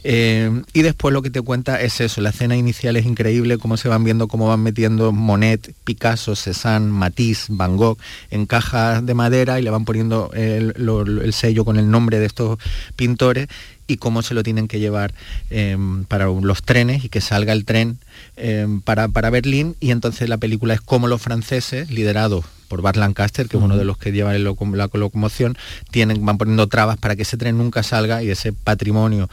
[0.04, 3.78] Eh, y después lo que te cuenta es eso, la escena inicial es increíble, cómo
[3.78, 7.98] se van viendo, cómo van metiendo Monet, Picasso, Cézanne, Matisse, Van Gogh
[8.30, 12.20] en cajas de madera y le van poniendo el, lo- el sello con el nombre
[12.20, 12.58] de estos
[12.96, 13.48] pintores
[13.92, 15.14] y cómo se lo tienen que llevar
[15.50, 15.78] eh,
[16.08, 18.00] para los trenes y que salga el tren
[18.38, 19.76] eh, para, para Berlín.
[19.80, 23.76] Y entonces la película es cómo los franceses, liderados por Bart Lancaster, que es uno
[23.76, 25.58] de los que lleva la locomoción,
[25.92, 29.30] tienen, van poniendo trabas para que ese tren nunca salga y ese patrimonio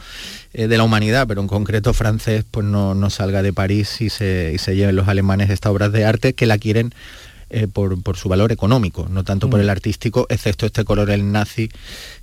[0.53, 4.09] eh, de la humanidad, pero en concreto francés, pues no, no salga de París y
[4.09, 6.93] se, y se lleven los alemanes estas obras de arte que la quieren
[7.51, 9.63] eh, por, por su valor económico, no tanto por Mm.
[9.63, 11.69] el artístico, excepto este color el nazi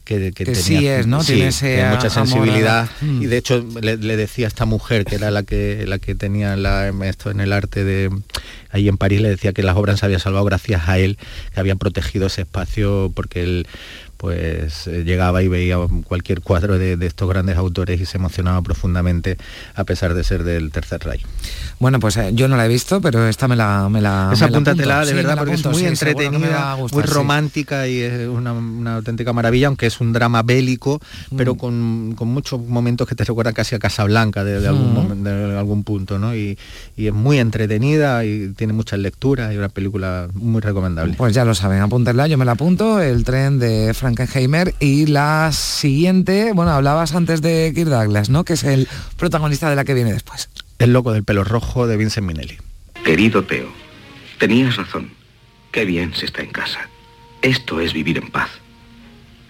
[0.04, 1.22] que, Que sí es, ¿no?
[1.24, 3.22] Tiene ese mucha sensibilidad Mm.
[3.22, 6.14] y de hecho le, le decía a esta mujer que era la que la que
[6.14, 8.10] tenía la, esto en el arte de
[8.70, 11.18] ahí en París le decía que las obras se había salvado gracias a él
[11.52, 13.66] que había protegido ese espacio porque él
[14.16, 18.62] pues eh, llegaba y veía cualquier cuadro de, de estos grandes autores y se emocionaba
[18.62, 19.36] profundamente
[19.74, 21.24] a pesar de ser del Tercer Reich.
[21.78, 24.46] Bueno, pues eh, yo no la he visto, pero esta me la me la Esa
[24.46, 27.14] me la apúntatela de Sí, verdad porque apunto, es muy sí, entretenida, gustar, muy sí.
[27.14, 31.00] romántica y es una, una auténtica maravilla, aunque es un drama bélico,
[31.36, 31.58] pero Mm.
[31.58, 34.86] con, con muchos momentos que te recuerdan casi a Casablanca de, de algún,
[35.20, 35.22] Mm.
[35.24, 36.34] de algún punto, ¿no?
[36.34, 36.58] Y,
[36.96, 41.14] y es muy entretenida y tiene muchas lecturas y una película muy recomendable.
[41.16, 45.50] Pues ya lo saben, apúntenla, yo me la apunto, el tren de Frankenheimer y la
[45.50, 48.44] siguiente, bueno, hablabas antes de Kirk Douglas, ¿no?
[48.44, 48.86] Que es el
[49.16, 50.48] protagonista de la que viene después.
[50.78, 52.56] El loco del pelo rojo de Vincent Minnelli.
[53.04, 53.66] Querido Teo,
[54.38, 55.10] tenías razón.
[55.72, 56.88] Qué bien se está en casa.
[57.42, 58.48] Esto es vivir en paz.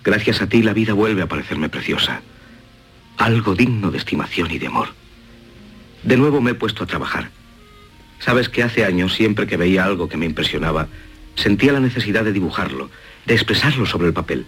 [0.02, 2.22] Gracias a ti la vida vuelve a parecerme preciosa.
[3.18, 4.88] Algo digno de estimación y de amor.
[6.02, 7.28] De nuevo me he puesto a trabajar.
[8.20, 10.88] Sabes que hace años, siempre que veía algo que me impresionaba,
[11.34, 12.88] sentía la necesidad de dibujarlo,
[13.26, 14.46] de expresarlo sobre el papel.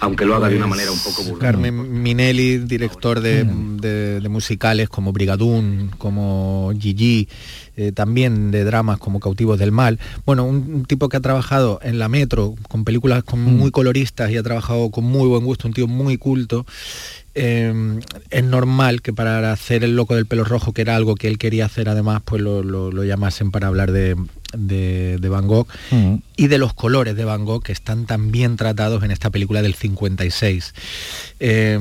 [0.00, 1.52] Aunque lo haga de una manera un poco vulgar.
[1.52, 7.28] Carmen Minelli, director de, de- de musicales como Brigadoon, como Gigi,
[7.76, 9.98] eh, también de dramas como Cautivos del Mal.
[10.26, 14.30] Bueno, un, un tipo que ha trabajado en la Metro con películas con- muy coloristas
[14.30, 16.66] y ha trabajado con muy buen gusto, un tío muy culto.
[17.36, 17.98] Eh,
[18.30, 21.38] es normal que para hacer el loco del pelo rojo, que era algo que él
[21.38, 24.16] quería hacer además, pues lo, lo- lo llamasen para hablar de,
[24.56, 25.68] de- de Van Gogh
[26.36, 29.62] y de los colores de Van Gogh que están tan bien tratados en esta película
[29.62, 30.74] del 56.
[31.40, 31.78] Eh,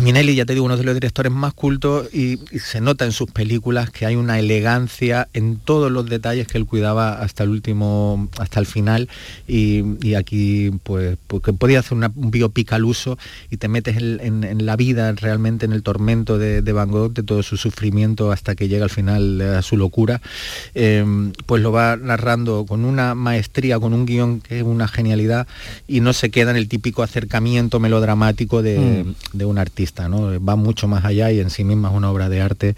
[0.00, 3.10] Minelli, ya te digo, uno de los directores más cultos y, y se nota en
[3.10, 7.50] sus películas que hay una elegancia en todos los detalles que él cuidaba hasta el
[7.50, 9.08] último, hasta el final.
[9.48, 13.18] Y, y aquí pues porque podía hacer una- un biopic al uso
[13.50, 16.92] y te metes en, en- en la vida realmente en el tormento de, de Van
[16.92, 20.20] Gogh, de todo su sufrimiento hasta que llega al final a su locura,
[20.76, 21.04] eh,
[21.44, 25.48] pues lo va narrando con una maestría, con un guion que es una genialidad
[25.88, 30.44] y no se queda en el típico acercamiento melodramático de, de un artista, ¿no?
[30.44, 32.74] Va mucho más allá y en sí misma es una obra de arte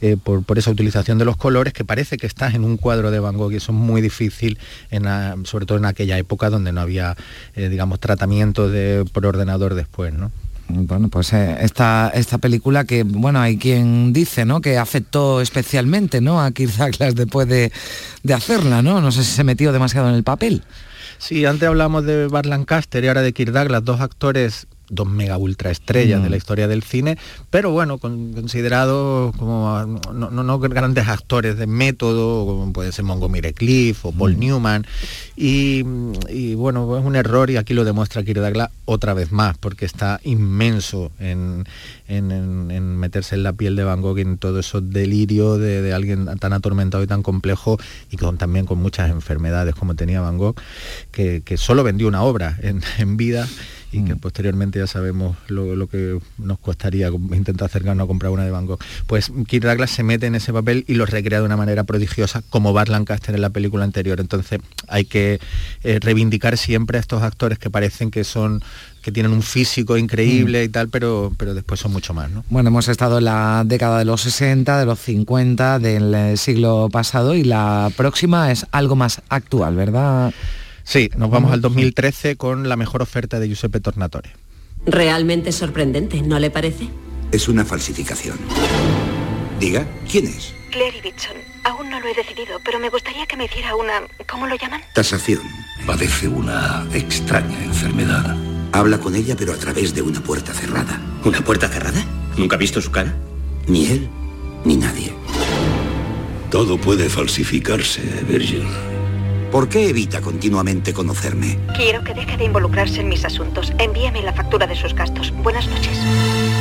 [0.00, 3.10] eh, por, por esa utilización de los colores que parece que estás en un cuadro
[3.10, 4.58] de Van Gogh y eso es muy difícil,
[4.90, 7.16] en la- sobre todo en aquella época donde no había,
[7.54, 10.30] eh, digamos, tratamiento de, por ordenador después, ¿no?
[10.68, 14.62] Bueno, pues eh, esta, esta película que, bueno, hay quien dice, ¿no?
[14.62, 16.40] Que afectó especialmente, ¿no?
[16.40, 17.70] A Kirk Douglas después de,
[18.22, 19.02] de hacerla, ¿no?
[19.02, 20.62] No sé si se metió demasiado en el papel.
[21.18, 25.36] Sí, antes hablamos de Bart Lancaster y ahora de Kirk Douglas, dos actores dos mega
[25.38, 26.24] ultra estrellas Mm.
[26.24, 27.16] de la historia del cine,
[27.50, 33.04] pero bueno, con- considerados como no, no- no grandes actores de método, como puede ser
[33.04, 34.86] Montgomery Cliff o Paul Newman,
[35.36, 35.82] y,
[36.28, 38.34] y, bueno, es un error y aquí lo demuestra Kirk
[38.84, 41.64] otra vez más, porque está inmenso en,
[42.08, 45.82] en- en- en meterse en la piel de Van Gogh, en todo eso delirio de,
[45.82, 47.78] de alguien tan atormentado y tan complejo
[48.10, 50.56] y con, también con muchas enfermedades como tenía Van Gogh,
[51.10, 52.58] que, que solo vendió una obra
[52.98, 53.48] en vida
[53.94, 58.44] y que posteriormente ya sabemos lo, lo que nos costaría intentar acercarnos a comprar una
[58.44, 58.80] de Van Gogh.
[59.06, 62.42] Pues Kirk Douglas se mete en ese papel y lo recrea de una manera prodigiosa,
[62.50, 64.18] como Bart Lancaster en la película anterior.
[64.18, 65.38] Entonces hay que
[65.84, 68.64] eh, reivindicar siempre a estos actores que parecen que son
[69.00, 72.42] que tienen un físico increíble y tal, pero, pero después son mucho más, ¿no?
[72.48, 76.88] Bueno, hemos estado en la década de los 60, de los 50, del eh, siglo
[76.90, 80.32] pasado y la próxima es algo más actual, ¿verdad?
[80.84, 84.30] Sí, nos vamos al 2013 con la mejor oferta de Giuseppe Tornatore.
[84.86, 86.88] Realmente sorprendente, ¿no le parece?
[87.32, 88.38] Es una falsificación.
[89.58, 90.54] Diga, ¿quién es?
[90.70, 91.36] Clary Bitson.
[91.64, 94.02] Aún no lo he decidido, pero me gustaría que me diera una...
[94.28, 94.82] ¿Cómo lo llaman?
[94.94, 95.40] Tasación.
[95.86, 98.36] Padece una extraña enfermedad.
[98.72, 101.00] Habla con ella, pero a través de una puerta cerrada.
[101.24, 102.04] ¿Una puerta cerrada?
[102.36, 103.14] ¿Nunca ha visto su cara?
[103.66, 104.08] Ni él,
[104.64, 105.14] ni nadie.
[106.50, 108.66] Todo puede falsificarse, Virgil.
[109.54, 111.56] ¿Por qué evita continuamente conocerme?
[111.76, 113.72] Quiero que deje de involucrarse en mis asuntos.
[113.78, 115.30] Envíame la factura de sus gastos.
[115.44, 115.96] Buenas noches.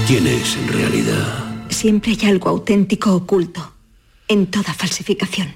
[0.05, 1.43] ¿Quién es en realidad?
[1.69, 3.73] Siempre hay algo auténtico oculto
[4.27, 5.55] en toda falsificación.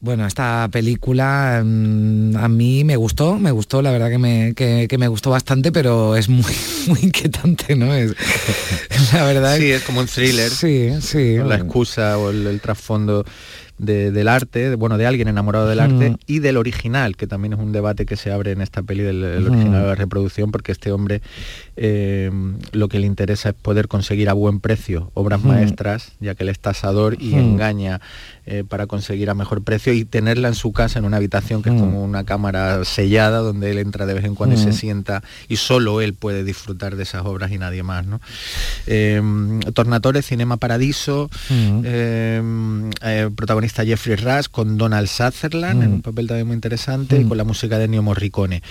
[0.00, 4.86] Bueno, esta película mm, a mí me gustó, me gustó, la verdad que me, que-
[4.88, 6.52] que me gustó bastante, pero es muy,
[6.88, 7.94] muy inquietante, ¿no?
[7.94, 8.16] Es,
[9.12, 10.50] la verdad Sí, es como un thriller.
[10.50, 11.36] Sí, sí.
[11.38, 13.24] con la excusa o el, el trasfondo
[13.78, 16.16] de- del arte, de- bueno, de alguien enamorado del arte Mm.
[16.26, 19.22] y del original, que también es un debate que se abre en esta peli del
[19.24, 21.22] el original de la reproducción, porque este hombre
[21.80, 22.28] eh,
[22.72, 25.46] lo que le interesa es poder conseguir a buen precio obras Mm.
[25.48, 27.38] maestras, ya que él es tasador y Mm.
[27.38, 28.00] engaña
[28.50, 31.68] eh, para conseguir a mejor precio y tenerla en su casa en una habitación que
[31.68, 31.80] es Mm.
[31.80, 35.56] como una cámara sellada donde él entra de vez en cuando y se sienta y
[35.56, 38.06] solo él puede disfrutar de esas obras y nadie más.
[38.06, 38.20] ¿no?
[38.86, 39.20] Eh,
[39.74, 41.28] Tornatore, Cinema Paradiso,
[43.36, 47.44] protagonista Jeffrey Rush con Donald Sutherland en un papel también muy interesante y con la
[47.44, 48.62] música de Ennio Morricone.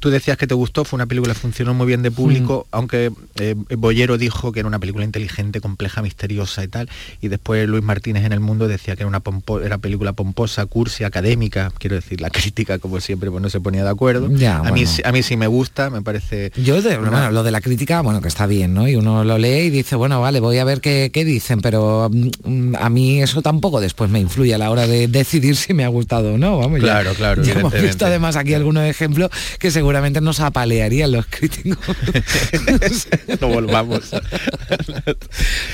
[0.00, 2.76] Tú decías que te gustó, fue una película que funcionó muy bien de público, Mm.
[2.76, 6.88] aunque eh, Boyero dijo que era una película inteligente, compleja, misteriosa y tal,
[7.20, 10.66] y después Luis Martínez en El Mundo decía que era una pompo- era película pomposa,
[10.66, 14.28] cursi, académica, quiero decir, la crítica como siempre pues no se ponía de acuerdo.
[14.34, 14.86] Ya, a, mí, bueno.
[14.90, 16.52] sí- a mí sí me gusta, me parece...
[16.56, 18.88] Yo, de- una- bueno, lo de la crítica, bueno, que está bien, ¿no?
[18.88, 22.10] Y uno lo lee y dice, bueno, vale, voy a ver qué, qué dicen, pero
[22.12, 25.84] mm, a mí eso tampoco después me influye a la hora de decidir si me
[25.84, 26.78] ha gustado o no, vamos.
[26.80, 31.26] ya- Claro, claro, Ya hemos visto además aquí algunos ejemplos que seguramente nos apalearían los
[31.30, 31.89] críticos.
[33.40, 34.10] no volvamos.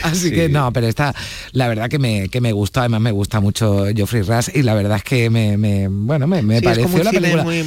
[0.03, 0.31] Así Sí.
[0.33, 1.15] que no, pero está,
[1.53, 4.75] la verdad que me, que me gustó, además me gusta mucho Geoffrey Rush y la
[4.75, 7.43] verdad es que me, me- bueno, me, me Sí, pareció la película.
[7.45, 7.65] muy,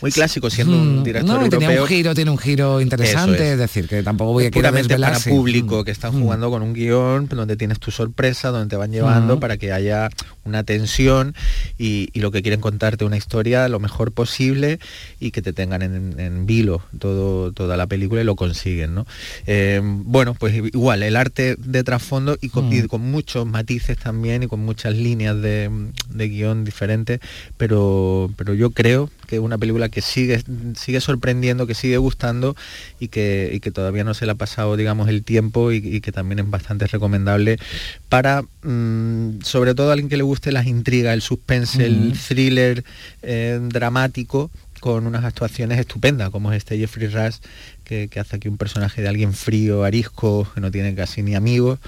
[0.00, 1.82] muy clásico, siendo un Mm, director no, europeo.
[1.82, 3.52] un giro, tiene un giro interesante, es.
[3.52, 3.58] es.
[3.58, 5.12] decir, que tampoco voy a puramente desvelar.
[5.12, 8.92] para público que están jugando con un guion donde tienes tu sorpresa, donde te van
[8.92, 9.40] llevando Mm.
[9.40, 10.08] para que haya
[10.44, 11.34] una tensión
[11.78, 14.78] y, y lo que quieren contarte una historia lo mejor posible
[15.20, 18.94] y que te tengan en, en vilo todo, toda la película y lo consiguen.
[18.94, 19.06] ¿no?
[19.46, 22.72] Eh, bueno, pues igual, el arte de trasfondo y con, Mm.
[22.72, 25.70] y con muchos matices también y con muchas líneas de,
[26.10, 27.20] de guion diferentes,
[27.56, 30.42] pero, pero yo creo que es una película que sigue,
[30.76, 32.56] sigue sorprendiendo, que sigue gustando
[32.98, 36.00] y que, y que todavía no se le ha pasado, digamos, el tiempo y, y
[36.00, 37.58] que también es bastante recomendable
[38.08, 42.84] para, mm, sobre todo a alguien que le guste las intrigas, el suspense, el thriller
[43.22, 47.36] eh, dramático con unas actuaciones estupendas, como es este Jeffrey Rush,
[47.88, 51.34] que, que hace aquí un personaje de alguien frío, arisco, que no tiene casi ni
[51.34, 51.78] amigos,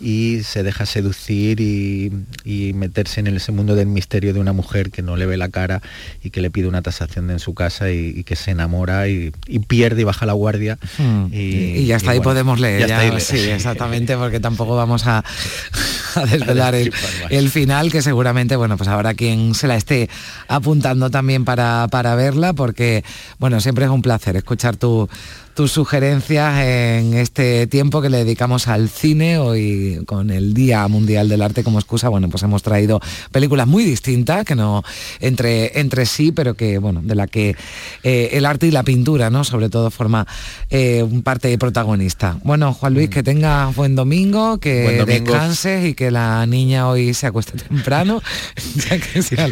[0.00, 2.10] y se deja seducir y,
[2.44, 5.50] y meterse en ese mundo del misterio de una mujer que no le ve la
[5.50, 5.82] cara
[6.24, 9.08] y que le pide una tasación de en su casa y, y que se enamora
[9.08, 10.78] y, y pierde y baja la guardia.
[10.98, 11.26] Mm.
[11.32, 12.80] Y, está, ahí bueno, podemos leer.
[12.80, 13.50] ya ya, está ahí, sí, sí.
[13.50, 15.22] exactamente, porque tampoco vamos a,
[16.14, 20.08] a desvelar el final, que seguramente, bueno, pues habrá quien se la esté
[20.48, 23.04] apuntando también para, para verla, porque,
[23.38, 25.08] bueno, siempre es un placer escuchar tu,
[25.54, 31.28] tus sugerencias en este tiempo que le dedicamos al cine hoy con el Día Mundial
[31.28, 34.82] del Arte como excusa bueno pues hemos traído películas muy distintas que no
[35.20, 37.56] entre entre sí pero que bueno de la que
[38.02, 40.26] eh, el arte y la pintura no sobre todo forma
[40.70, 44.84] eh, parte protagonista bueno Juan Luis que tengas buen domingo que Mm.
[44.84, 45.32] Buen domingo.
[45.32, 48.22] descanses y que la niña hoy se acueste temprano
[48.76, 49.50] ya que se ha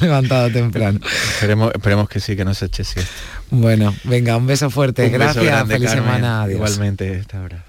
[0.00, 1.00] levantado temprano
[1.34, 3.12] Esperemos, esperemos que sí, que no se eche siesta.
[3.50, 6.04] Bueno venga un beso fuerte Un beso gracias grande, feliz Carmen.
[6.04, 7.64] semana adiós Igualmente, hasta ahora.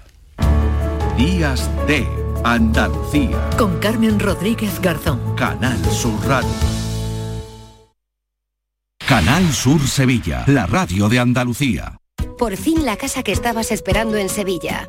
[1.16, 2.06] Días de
[2.44, 3.50] Andalucía.
[3.58, 5.34] Con Carmen Rodríguez Garzón.
[5.36, 6.48] Canal Sur Radio.
[9.06, 11.98] Canal Sur Sevilla, la radio de Andalucía.
[12.38, 14.88] Por fin la casa que estabas esperando en Sevilla.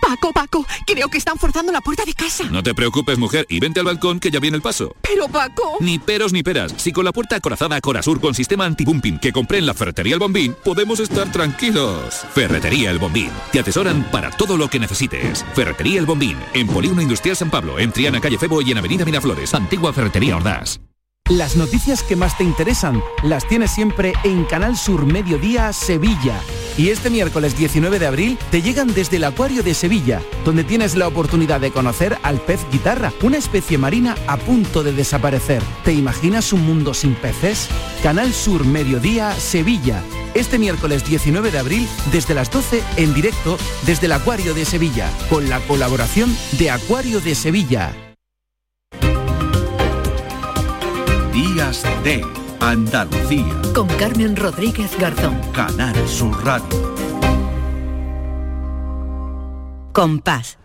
[0.00, 2.44] Paco, Paco, creo que están forzando la puerta de casa.
[2.44, 4.94] No te preocupes, mujer, y vente al balcón que ya viene el paso.
[5.02, 5.76] Pero, Paco.
[5.80, 6.74] Ni peros ni peras.
[6.76, 10.20] Si con la puerta acorazada Corasur con sistema anti-bumping que compré en la Ferretería El
[10.20, 12.24] Bombín, podemos estar tranquilos.
[12.34, 13.30] Ferretería El Bombín.
[13.52, 15.44] Te atesoran para todo lo que necesites.
[15.54, 16.38] Ferretería El Bombín.
[16.54, 19.54] En Polígono Industrial San Pablo, en Triana, Calle Febo y en Avenida Miraflores.
[19.54, 20.80] Antigua Ferretería Ordaz.
[21.28, 26.40] Las noticias que más te interesan las tienes siempre en Canal Sur Mediodía Sevilla.
[26.78, 30.94] Y este miércoles 19 de abril te llegan desde el Acuario de Sevilla, donde tienes
[30.94, 35.64] la oportunidad de conocer al pez guitarra, una especie marina a punto de desaparecer.
[35.84, 37.68] ¿Te imaginas un mundo sin peces?
[38.04, 40.04] Canal Sur Mediodía Sevilla.
[40.34, 45.10] Este miércoles 19 de abril desde las 12 en directo desde el Acuario de Sevilla,
[45.28, 48.05] con la colaboración de Acuario de Sevilla.
[51.66, 52.24] Días de
[52.60, 53.60] Andalucía.
[53.74, 55.36] Con Carmen Rodríguez Garzón.
[55.52, 56.94] Canal Sur Radio.
[59.92, 60.58] Compás.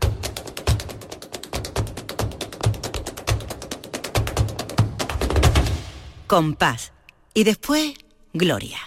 [6.27, 6.93] Compás.
[7.33, 7.93] Y después,
[8.33, 8.77] Gloria.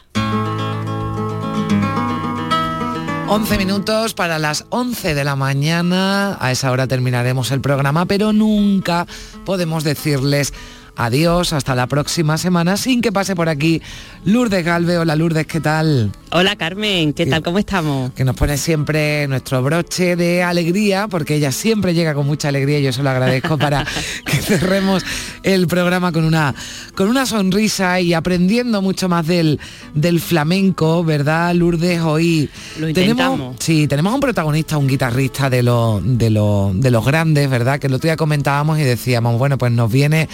[3.27, 6.37] 11 minutos para las 11 de la mañana.
[6.39, 9.07] A esa hora terminaremos el programa, pero nunca
[9.45, 10.53] podemos decirles
[10.97, 13.83] adiós hasta la próxima semana sin que pase por aquí
[14.25, 14.99] Lourdes Galve.
[14.99, 16.13] Hola Lourdes, ¿qué tal?
[16.31, 17.43] Hola Carmen, ¿qué tal?
[17.43, 18.13] ¿Cómo estamos?
[18.13, 22.79] Que nos pone siempre nuestro broche de alegría, porque ella siempre llega con mucha alegría
[22.81, 23.85] y yo se lo agradezco para
[24.25, 25.05] que cerremos
[25.43, 26.55] el programa con una,
[26.95, 29.61] con una sonrisa y aprendiendo mucho más del,
[29.95, 32.01] del flamenco, ¿verdad, Lourdes?
[32.01, 33.57] Hoy Lo tenemos, intentamos.
[33.61, 36.31] sí, tenemos un protagonista, un guitarrista de, los de,
[36.75, 37.79] de los grandes, ¿verdad?
[37.79, 40.29] Que el otro día comentábamos y decíamos, bueno, pues nos viene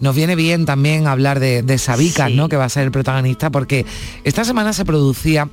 [0.00, 2.48] nos viene bien también hablar de, de Sabicas, ¿no?
[2.48, 3.84] Que va a ser el protagonista, porque
[4.24, 5.48] esta semana se producía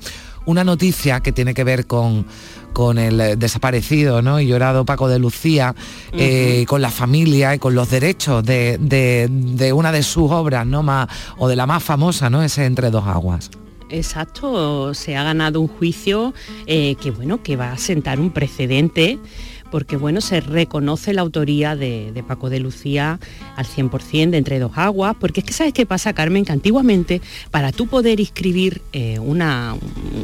[0.46, 2.26] una noticia que tiene que ver con
[2.74, 4.38] con el eh, desaparecido ¿no?
[4.42, 5.74] y llorado Paco de Lucía,
[6.12, 10.68] eh, con la familia y con los derechos de, de- de una de sus obras,
[10.68, 10.84] ¿no?
[10.84, 12.44] Más, o de la más famosa, ¿no?
[12.44, 13.50] Ese Entre dos aguas.
[13.90, 16.34] Exacto, se ha ganado un juicio
[16.68, 19.20] eh, que bueno, que va a sentar un precedente
[19.72, 23.20] porque bueno, se reconoce la autoría de, de Paco de Lucía
[23.56, 27.22] al 100% de Entre dos aguas, porque es que sabes qué pasa, Carmen, que antiguamente
[27.52, 29.76] para tú poder inscribir eh, una,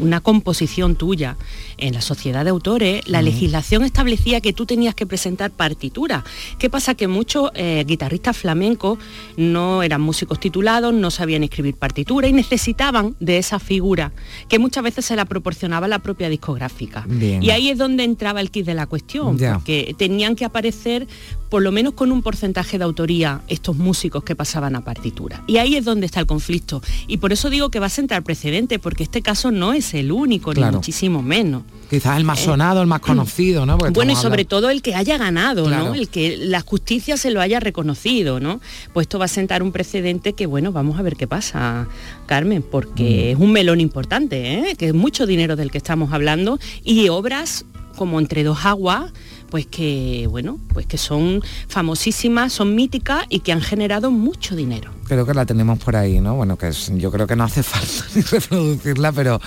[0.01, 1.37] una composición tuya
[1.77, 6.23] en la sociedad de autores, la legislación establecía que tú tenías que presentar partitura.
[6.59, 6.95] ¿Qué pasa?
[6.95, 8.99] Que muchos eh, guitarristas flamencos
[9.37, 14.11] no eran músicos titulados, no sabían escribir partitura y necesitaban de esa figura
[14.47, 17.03] que muchas veces se la proporcionaba la propia discográfica.
[17.07, 17.41] Bien.
[17.41, 19.55] Y ahí es donde entraba el kit de la cuestión, Ya.
[19.55, 21.07] porque tenían que aparecer
[21.49, 25.43] por lo menos con un porcentaje de autoría estos músicos que pasaban a partitura.
[25.47, 26.81] Y ahí es donde está el conflicto.
[27.07, 30.13] Y por eso digo que va a sentar precedente, porque este caso no es el
[30.13, 30.71] único, Claro.
[30.71, 31.63] ni muchísimo menos.
[31.89, 33.77] Quizás el más sonado, el más conocido, ¿no?
[33.77, 35.87] Porque Eh, Bueno, y sobre hablando- todo el que haya ganado, Claro.
[35.89, 35.95] ¿no?
[35.95, 38.61] El que la justicia se lo haya reconocido, ¿no?
[38.93, 41.89] Pues esto va a sentar un precedente que, bueno, vamos a ver qué pasa,
[42.27, 43.35] Carmen, porque Mm.
[43.35, 44.75] es un melón importante, ¿eh?
[44.77, 47.65] Que es mucho dinero del que estamos hablando y obras
[48.01, 49.11] como Entre dos aguas,
[49.51, 54.89] pues que, bueno, pues que son famosísimas, son míticas y que han generado mucho dinero.
[55.07, 56.33] Creo que la tenemos por ahí, ¿no?
[56.35, 59.39] Bueno, que es- yo creo que no hace falta ni reproducirla, pero,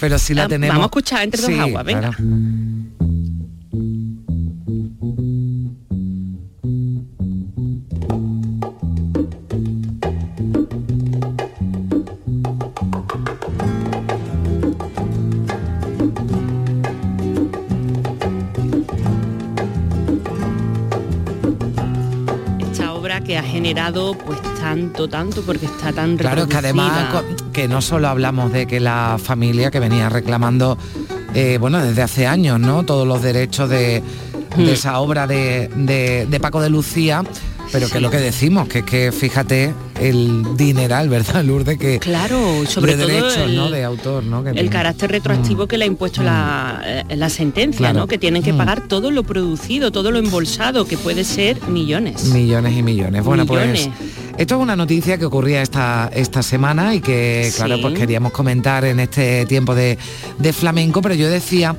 [0.00, 0.74] pero sí la tenemos.
[0.74, 2.00] Vamos a escuchar Entre dos Sí, aguas, venga.
[2.10, 2.16] claro.
[23.92, 27.22] Pues tanto, tanto, porque está tan Claro, que además
[27.52, 30.78] que no solo hablamos de que la familia que venía reclamando,
[31.34, 32.84] eh, bueno, desde hace años, ¿no?
[32.84, 34.02] Todos los derechos de,
[34.56, 34.68] de Hmm.
[34.68, 37.22] esa obra de, de- de Paco de Lucía,
[37.74, 41.76] pero que es lo que decimos, que es que fíjate el dineral, ¿verdad, Lourdes?
[41.78, 43.70] Que Claro, sobre de todo derechos, el- ¿no?
[43.70, 44.42] De autor, ¿no?
[44.42, 44.70] Que el tiene.
[44.70, 48.00] carácter retroactivo que le ha impuesto la, eh, la sentencia, Claro.
[48.00, 48.06] ¿no?
[48.06, 48.56] Que tienen que Mm.
[48.58, 52.24] pagar todo lo producido, todo lo embolsado, que puede ser millones.
[52.26, 53.24] Millones y millones.
[53.24, 53.90] Bueno, Millones.
[53.98, 58.32] pues esto es una noticia que ocurría esta, esta semana y que, claro, pues queríamos
[58.32, 59.98] comentar en este tiempo de,
[60.38, 61.76] de flamenco, pero yo decía,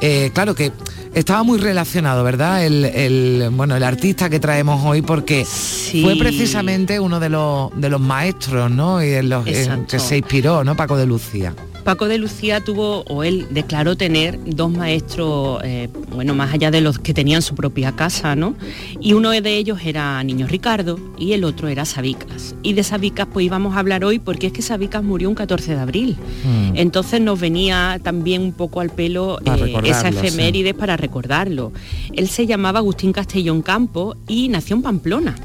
[0.00, 0.72] eh, claro que
[1.16, 2.64] estaba muy relacionado, ¿verdad?
[2.64, 7.88] El, el, bueno, el artista que traemos hoy porque fue precisamente uno de los, de
[7.88, 9.02] los maestros, ¿no?
[9.02, 9.86] Y en los en Exacto.
[9.92, 10.76] que se inspiró, ¿no?
[10.76, 11.54] Paco de Lucía.
[11.86, 16.80] Paco de Lucía tuvo, o él declaró tener dos maestros, eh, bueno, más allá de
[16.80, 18.56] los que tenían su propia casa, ¿no?
[19.00, 22.56] Y uno de ellos era Niño Ricardo y el otro era Sabicas.
[22.64, 25.76] Y de Sabicas pues íbamos a hablar hoy porque es que Sabicas murió un 14
[25.76, 26.16] de abril.
[26.44, 26.72] Mm.
[26.74, 30.18] Entonces nos venía también un poco al pelo eh, esa sí.
[30.18, 31.70] efeméride para recordarlo.
[32.12, 35.36] Él se llamaba Agustín Castellón Campo y nació en Pamplona.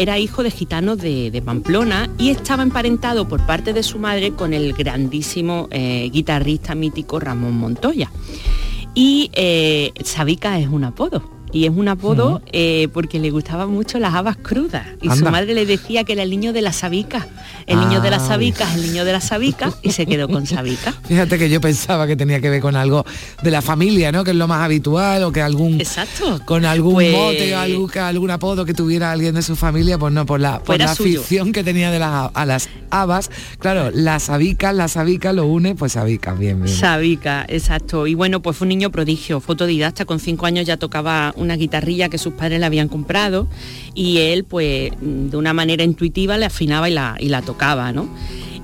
[0.00, 4.30] Era hijo de gitanos de, de Pamplona y estaba emparentado por parte de su madre
[4.30, 8.10] con el grandísimo eh, guitarrista mítico Ramón Montoya.
[8.94, 11.39] Y eh, Sabica es un apodo.
[11.52, 15.54] Y es un apodo eh, porque le gustaban mucho las habas crudas y su madre
[15.54, 17.26] le decía que era el niño de la sabica.
[17.66, 18.28] El niño de las Ah.
[18.28, 20.92] sabicas, el niño de las sabicas y se quedó con sabica.
[21.08, 23.04] Fíjate que yo pensaba que tenía que ver con algo
[23.42, 24.24] de la familia, ¿no?
[24.24, 26.40] Que es lo más habitual o que algún Exacto.
[26.46, 27.58] con algún Pues- mote o
[28.00, 31.52] algún, apodo que tuviera alguien de su familia, pues no, por la, por la afición
[31.52, 33.30] que tenía de las, a las habas.
[33.58, 36.76] Claro, las sabicas, las sabicas lo une, pues sabicas, bien, bien.
[36.76, 38.06] Sabica, exacto.
[38.06, 42.08] Y bueno, pues fue un niño prodigio, fotodidacta, con cinco años ya tocaba una guitarrilla
[42.08, 43.48] que sus padres le habían comprado
[43.94, 48.08] y él pues de una manera intuitiva le afinaba y la, y la tocaba, ¿no?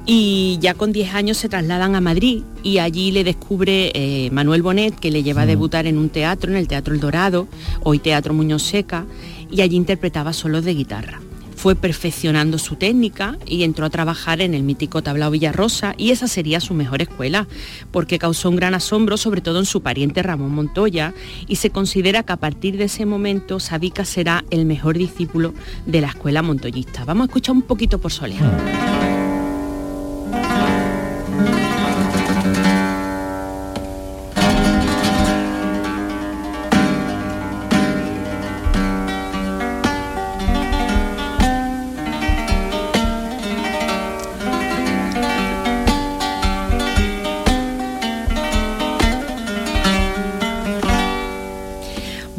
[0.08, 4.62] Y ya con 10 años se trasladan a Madrid y allí le descubre eh, Manuel
[4.62, 7.48] Bonet, que le lleva a debutar en un teatro, en el Teatro El Dorado,
[7.82, 9.04] hoy Teatro Muñoz Seca,
[9.50, 11.20] y allí interpretaba solos de guitarra.
[11.56, 16.28] Fue perfeccionando su técnica y entró a trabajar en el mítico Tablao Villarrosa y esa
[16.28, 17.48] sería su mejor escuela,
[17.90, 21.14] porque causó un gran asombro sobre todo en su pariente Ramón Montoya
[21.48, 25.54] y se considera que a partir de ese momento Sabica será el mejor discípulo
[25.86, 27.04] de la escuela montoyista.
[27.04, 29.05] Vamos a escuchar un poquito por solear.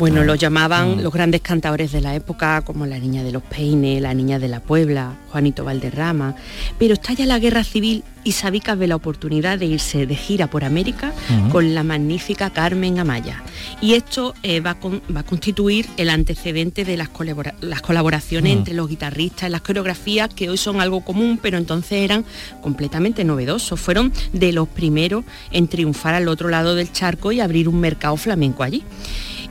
[0.09, 4.01] Bueno, lo llamaban los grandes cantadores de la época, como la Niña de los Peines,
[4.01, 6.33] la Niña de la Puebla, Juanito Valderrama.
[6.79, 10.63] Pero estalla la guerra civil y Sabica ve la oportunidad de irse de gira por
[10.63, 11.11] América
[11.51, 13.43] con la magnífica Carmen Amaya.
[13.81, 17.81] Y esto eh, va, a con- va a constituir el antecedente de las, colabora- las
[17.81, 22.23] colaboraciones entre los guitarristas las coreografías que hoy son algo común, pero entonces eran
[22.61, 23.77] completamente novedosos.
[23.77, 28.15] Fueron de los primeros en triunfar al otro lado del charco y abrir un mercado
[28.15, 28.83] flamenco allí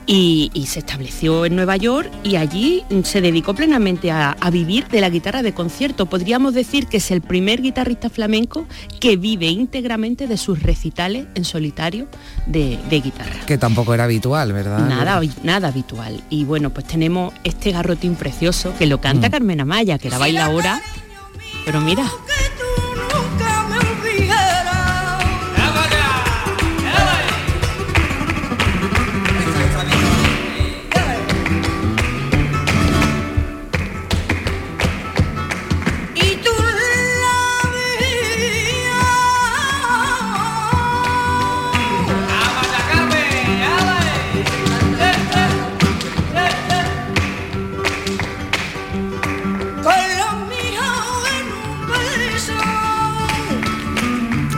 [0.07, 4.87] y, y se estableció en Nueva York y allí se dedicó plenamente a, a vivir
[4.87, 6.05] de la guitarra de concierto.
[6.05, 8.65] Podríamos decir que es el primer guitarrista flamenco
[8.99, 12.07] que vive íntegramente de sus recitales en solitario
[12.45, 13.45] de, de guitarra.
[13.45, 14.79] Que tampoco era habitual, ¿verdad?
[14.87, 16.21] Nada, nada habitual.
[16.29, 19.31] Y bueno, pues tenemos este garrotín precioso que lo canta Mm.
[19.31, 20.81] Carmen Amaya, que la baila ahora.
[21.65, 22.09] Pero mira,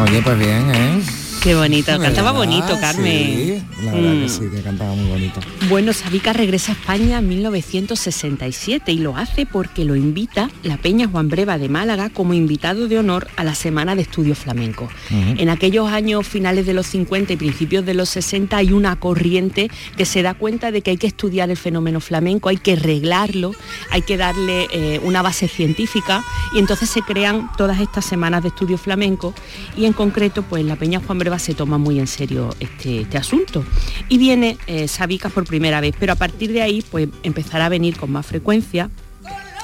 [0.10, 1.18] Oye, pues bien, ¿eh?
[1.43, 1.91] Qué bonito.
[1.99, 2.33] Cantaba ¿Verdad?
[2.33, 3.05] bonito, Carmen.
[3.05, 4.21] Sí, la verdad Mm.
[4.23, 5.39] que sí, que cantaba muy bonito.
[5.69, 11.07] Bueno, Sabica regresa a España en 1967 y lo hace porque lo invita la Peña
[11.07, 14.89] Juan Breva de Málaga como invitado de honor a la Semana de Estudios Flamencos.
[15.11, 19.69] En aquellos años finales de los 50 y principios de los 60 hay una corriente
[19.97, 23.53] que se da cuenta de que hay que estudiar el fenómeno flamenco, hay que reglarlo,
[23.91, 26.23] hay que darle eh, una base científica
[26.53, 29.33] y entonces se crean todas estas semanas de estudios flamencos
[29.77, 33.17] y en concreto pues la Peña Juan Breva se toma muy en serio este, este
[33.17, 33.63] asunto
[34.07, 37.69] y viene eh, Sabicas por primera vez, pero a partir de ahí pues empezará a
[37.69, 38.89] venir con más frecuencia.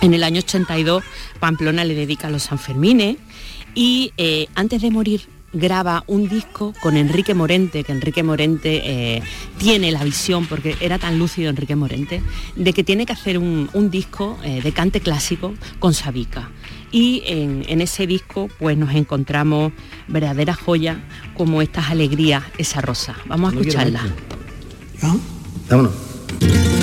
[0.01, 1.03] En el año 82
[1.39, 3.17] Pamplona le dedica a los Sanfermines
[3.73, 5.21] y eh, antes de morir
[5.53, 9.23] graba un disco con Enrique Morente, que Enrique Morente eh,
[9.57, 12.21] tiene la visión, porque era tan lúcido Enrique Morente,
[12.57, 16.51] de que tiene que hacer un, disco de cante clásico con Sabica.
[16.91, 19.73] Y en, en ese disco pues nos encontramos
[20.07, 20.97] verdaderas joyas
[21.35, 23.15] como estas alegrías, esa rosa.
[23.25, 24.01] Vamos a No escucharla.
[25.69, 26.74] Vámonos.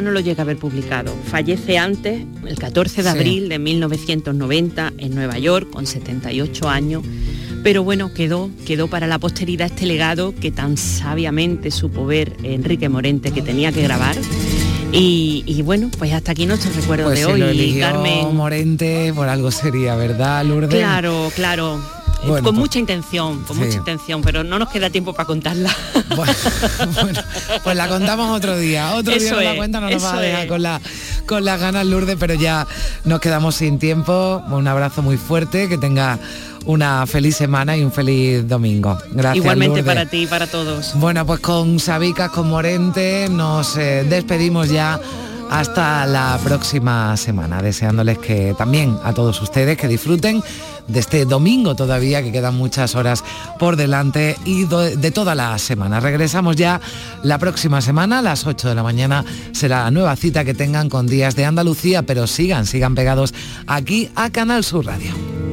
[0.00, 1.14] No lo llega a haber publicado.
[1.30, 3.16] Fallece antes, el 14 de Sí.
[3.16, 7.02] abril de 1990, en Nueva York, con 78 años,
[7.62, 12.88] Pero bueno, quedó, quedó para la posteridad este legado que tan sabiamente supo ver Enrique
[12.88, 14.14] Morente que tenía que grabar.
[14.92, 18.36] Y, bueno, pues hasta aquí nuestro recuerdo Pues de hoy, lo eligió Carmen.
[18.36, 20.70] Morente, por algo sería, ¿verdad, Lourdes?
[20.78, 21.80] Claro, claro.
[22.22, 23.62] Eh, Bueno, con pues- mucha intención, con Sí.
[23.64, 25.70] mucha intención, pero no nos queda tiempo para contarla.
[27.64, 28.94] Pues la contamos otro día.
[28.94, 30.80] Otro día nos la cuenta, no nos va a dejar con, la,
[31.26, 32.66] con las ganas Lourdes, pero ya
[33.04, 34.42] nos quedamos sin tiempo.
[34.50, 36.18] Un abrazo muy fuerte, que tenga
[36.64, 38.98] una feliz semana y un feliz domingo.
[39.12, 39.36] Gracias.
[39.36, 39.94] Igualmente Lourdes.
[39.94, 40.92] para ti y para todos.
[40.94, 45.00] Bueno, pues con Sabicas, con Morente, nos eh, despedimos ya
[45.50, 50.42] hasta la próxima semana, deseándoles que también a todos ustedes que disfruten
[50.88, 53.24] de este domingo todavía, que quedan muchas horas
[53.58, 56.00] por delante y de toda la semana.
[56.00, 56.80] Regresamos ya
[57.22, 60.88] la próxima semana, a las 8 de la mañana será la nueva cita que tengan
[60.88, 63.34] con Días de Andalucía, pero sigan, sigan pegados
[63.66, 65.45] aquí a Canal Sur Radio.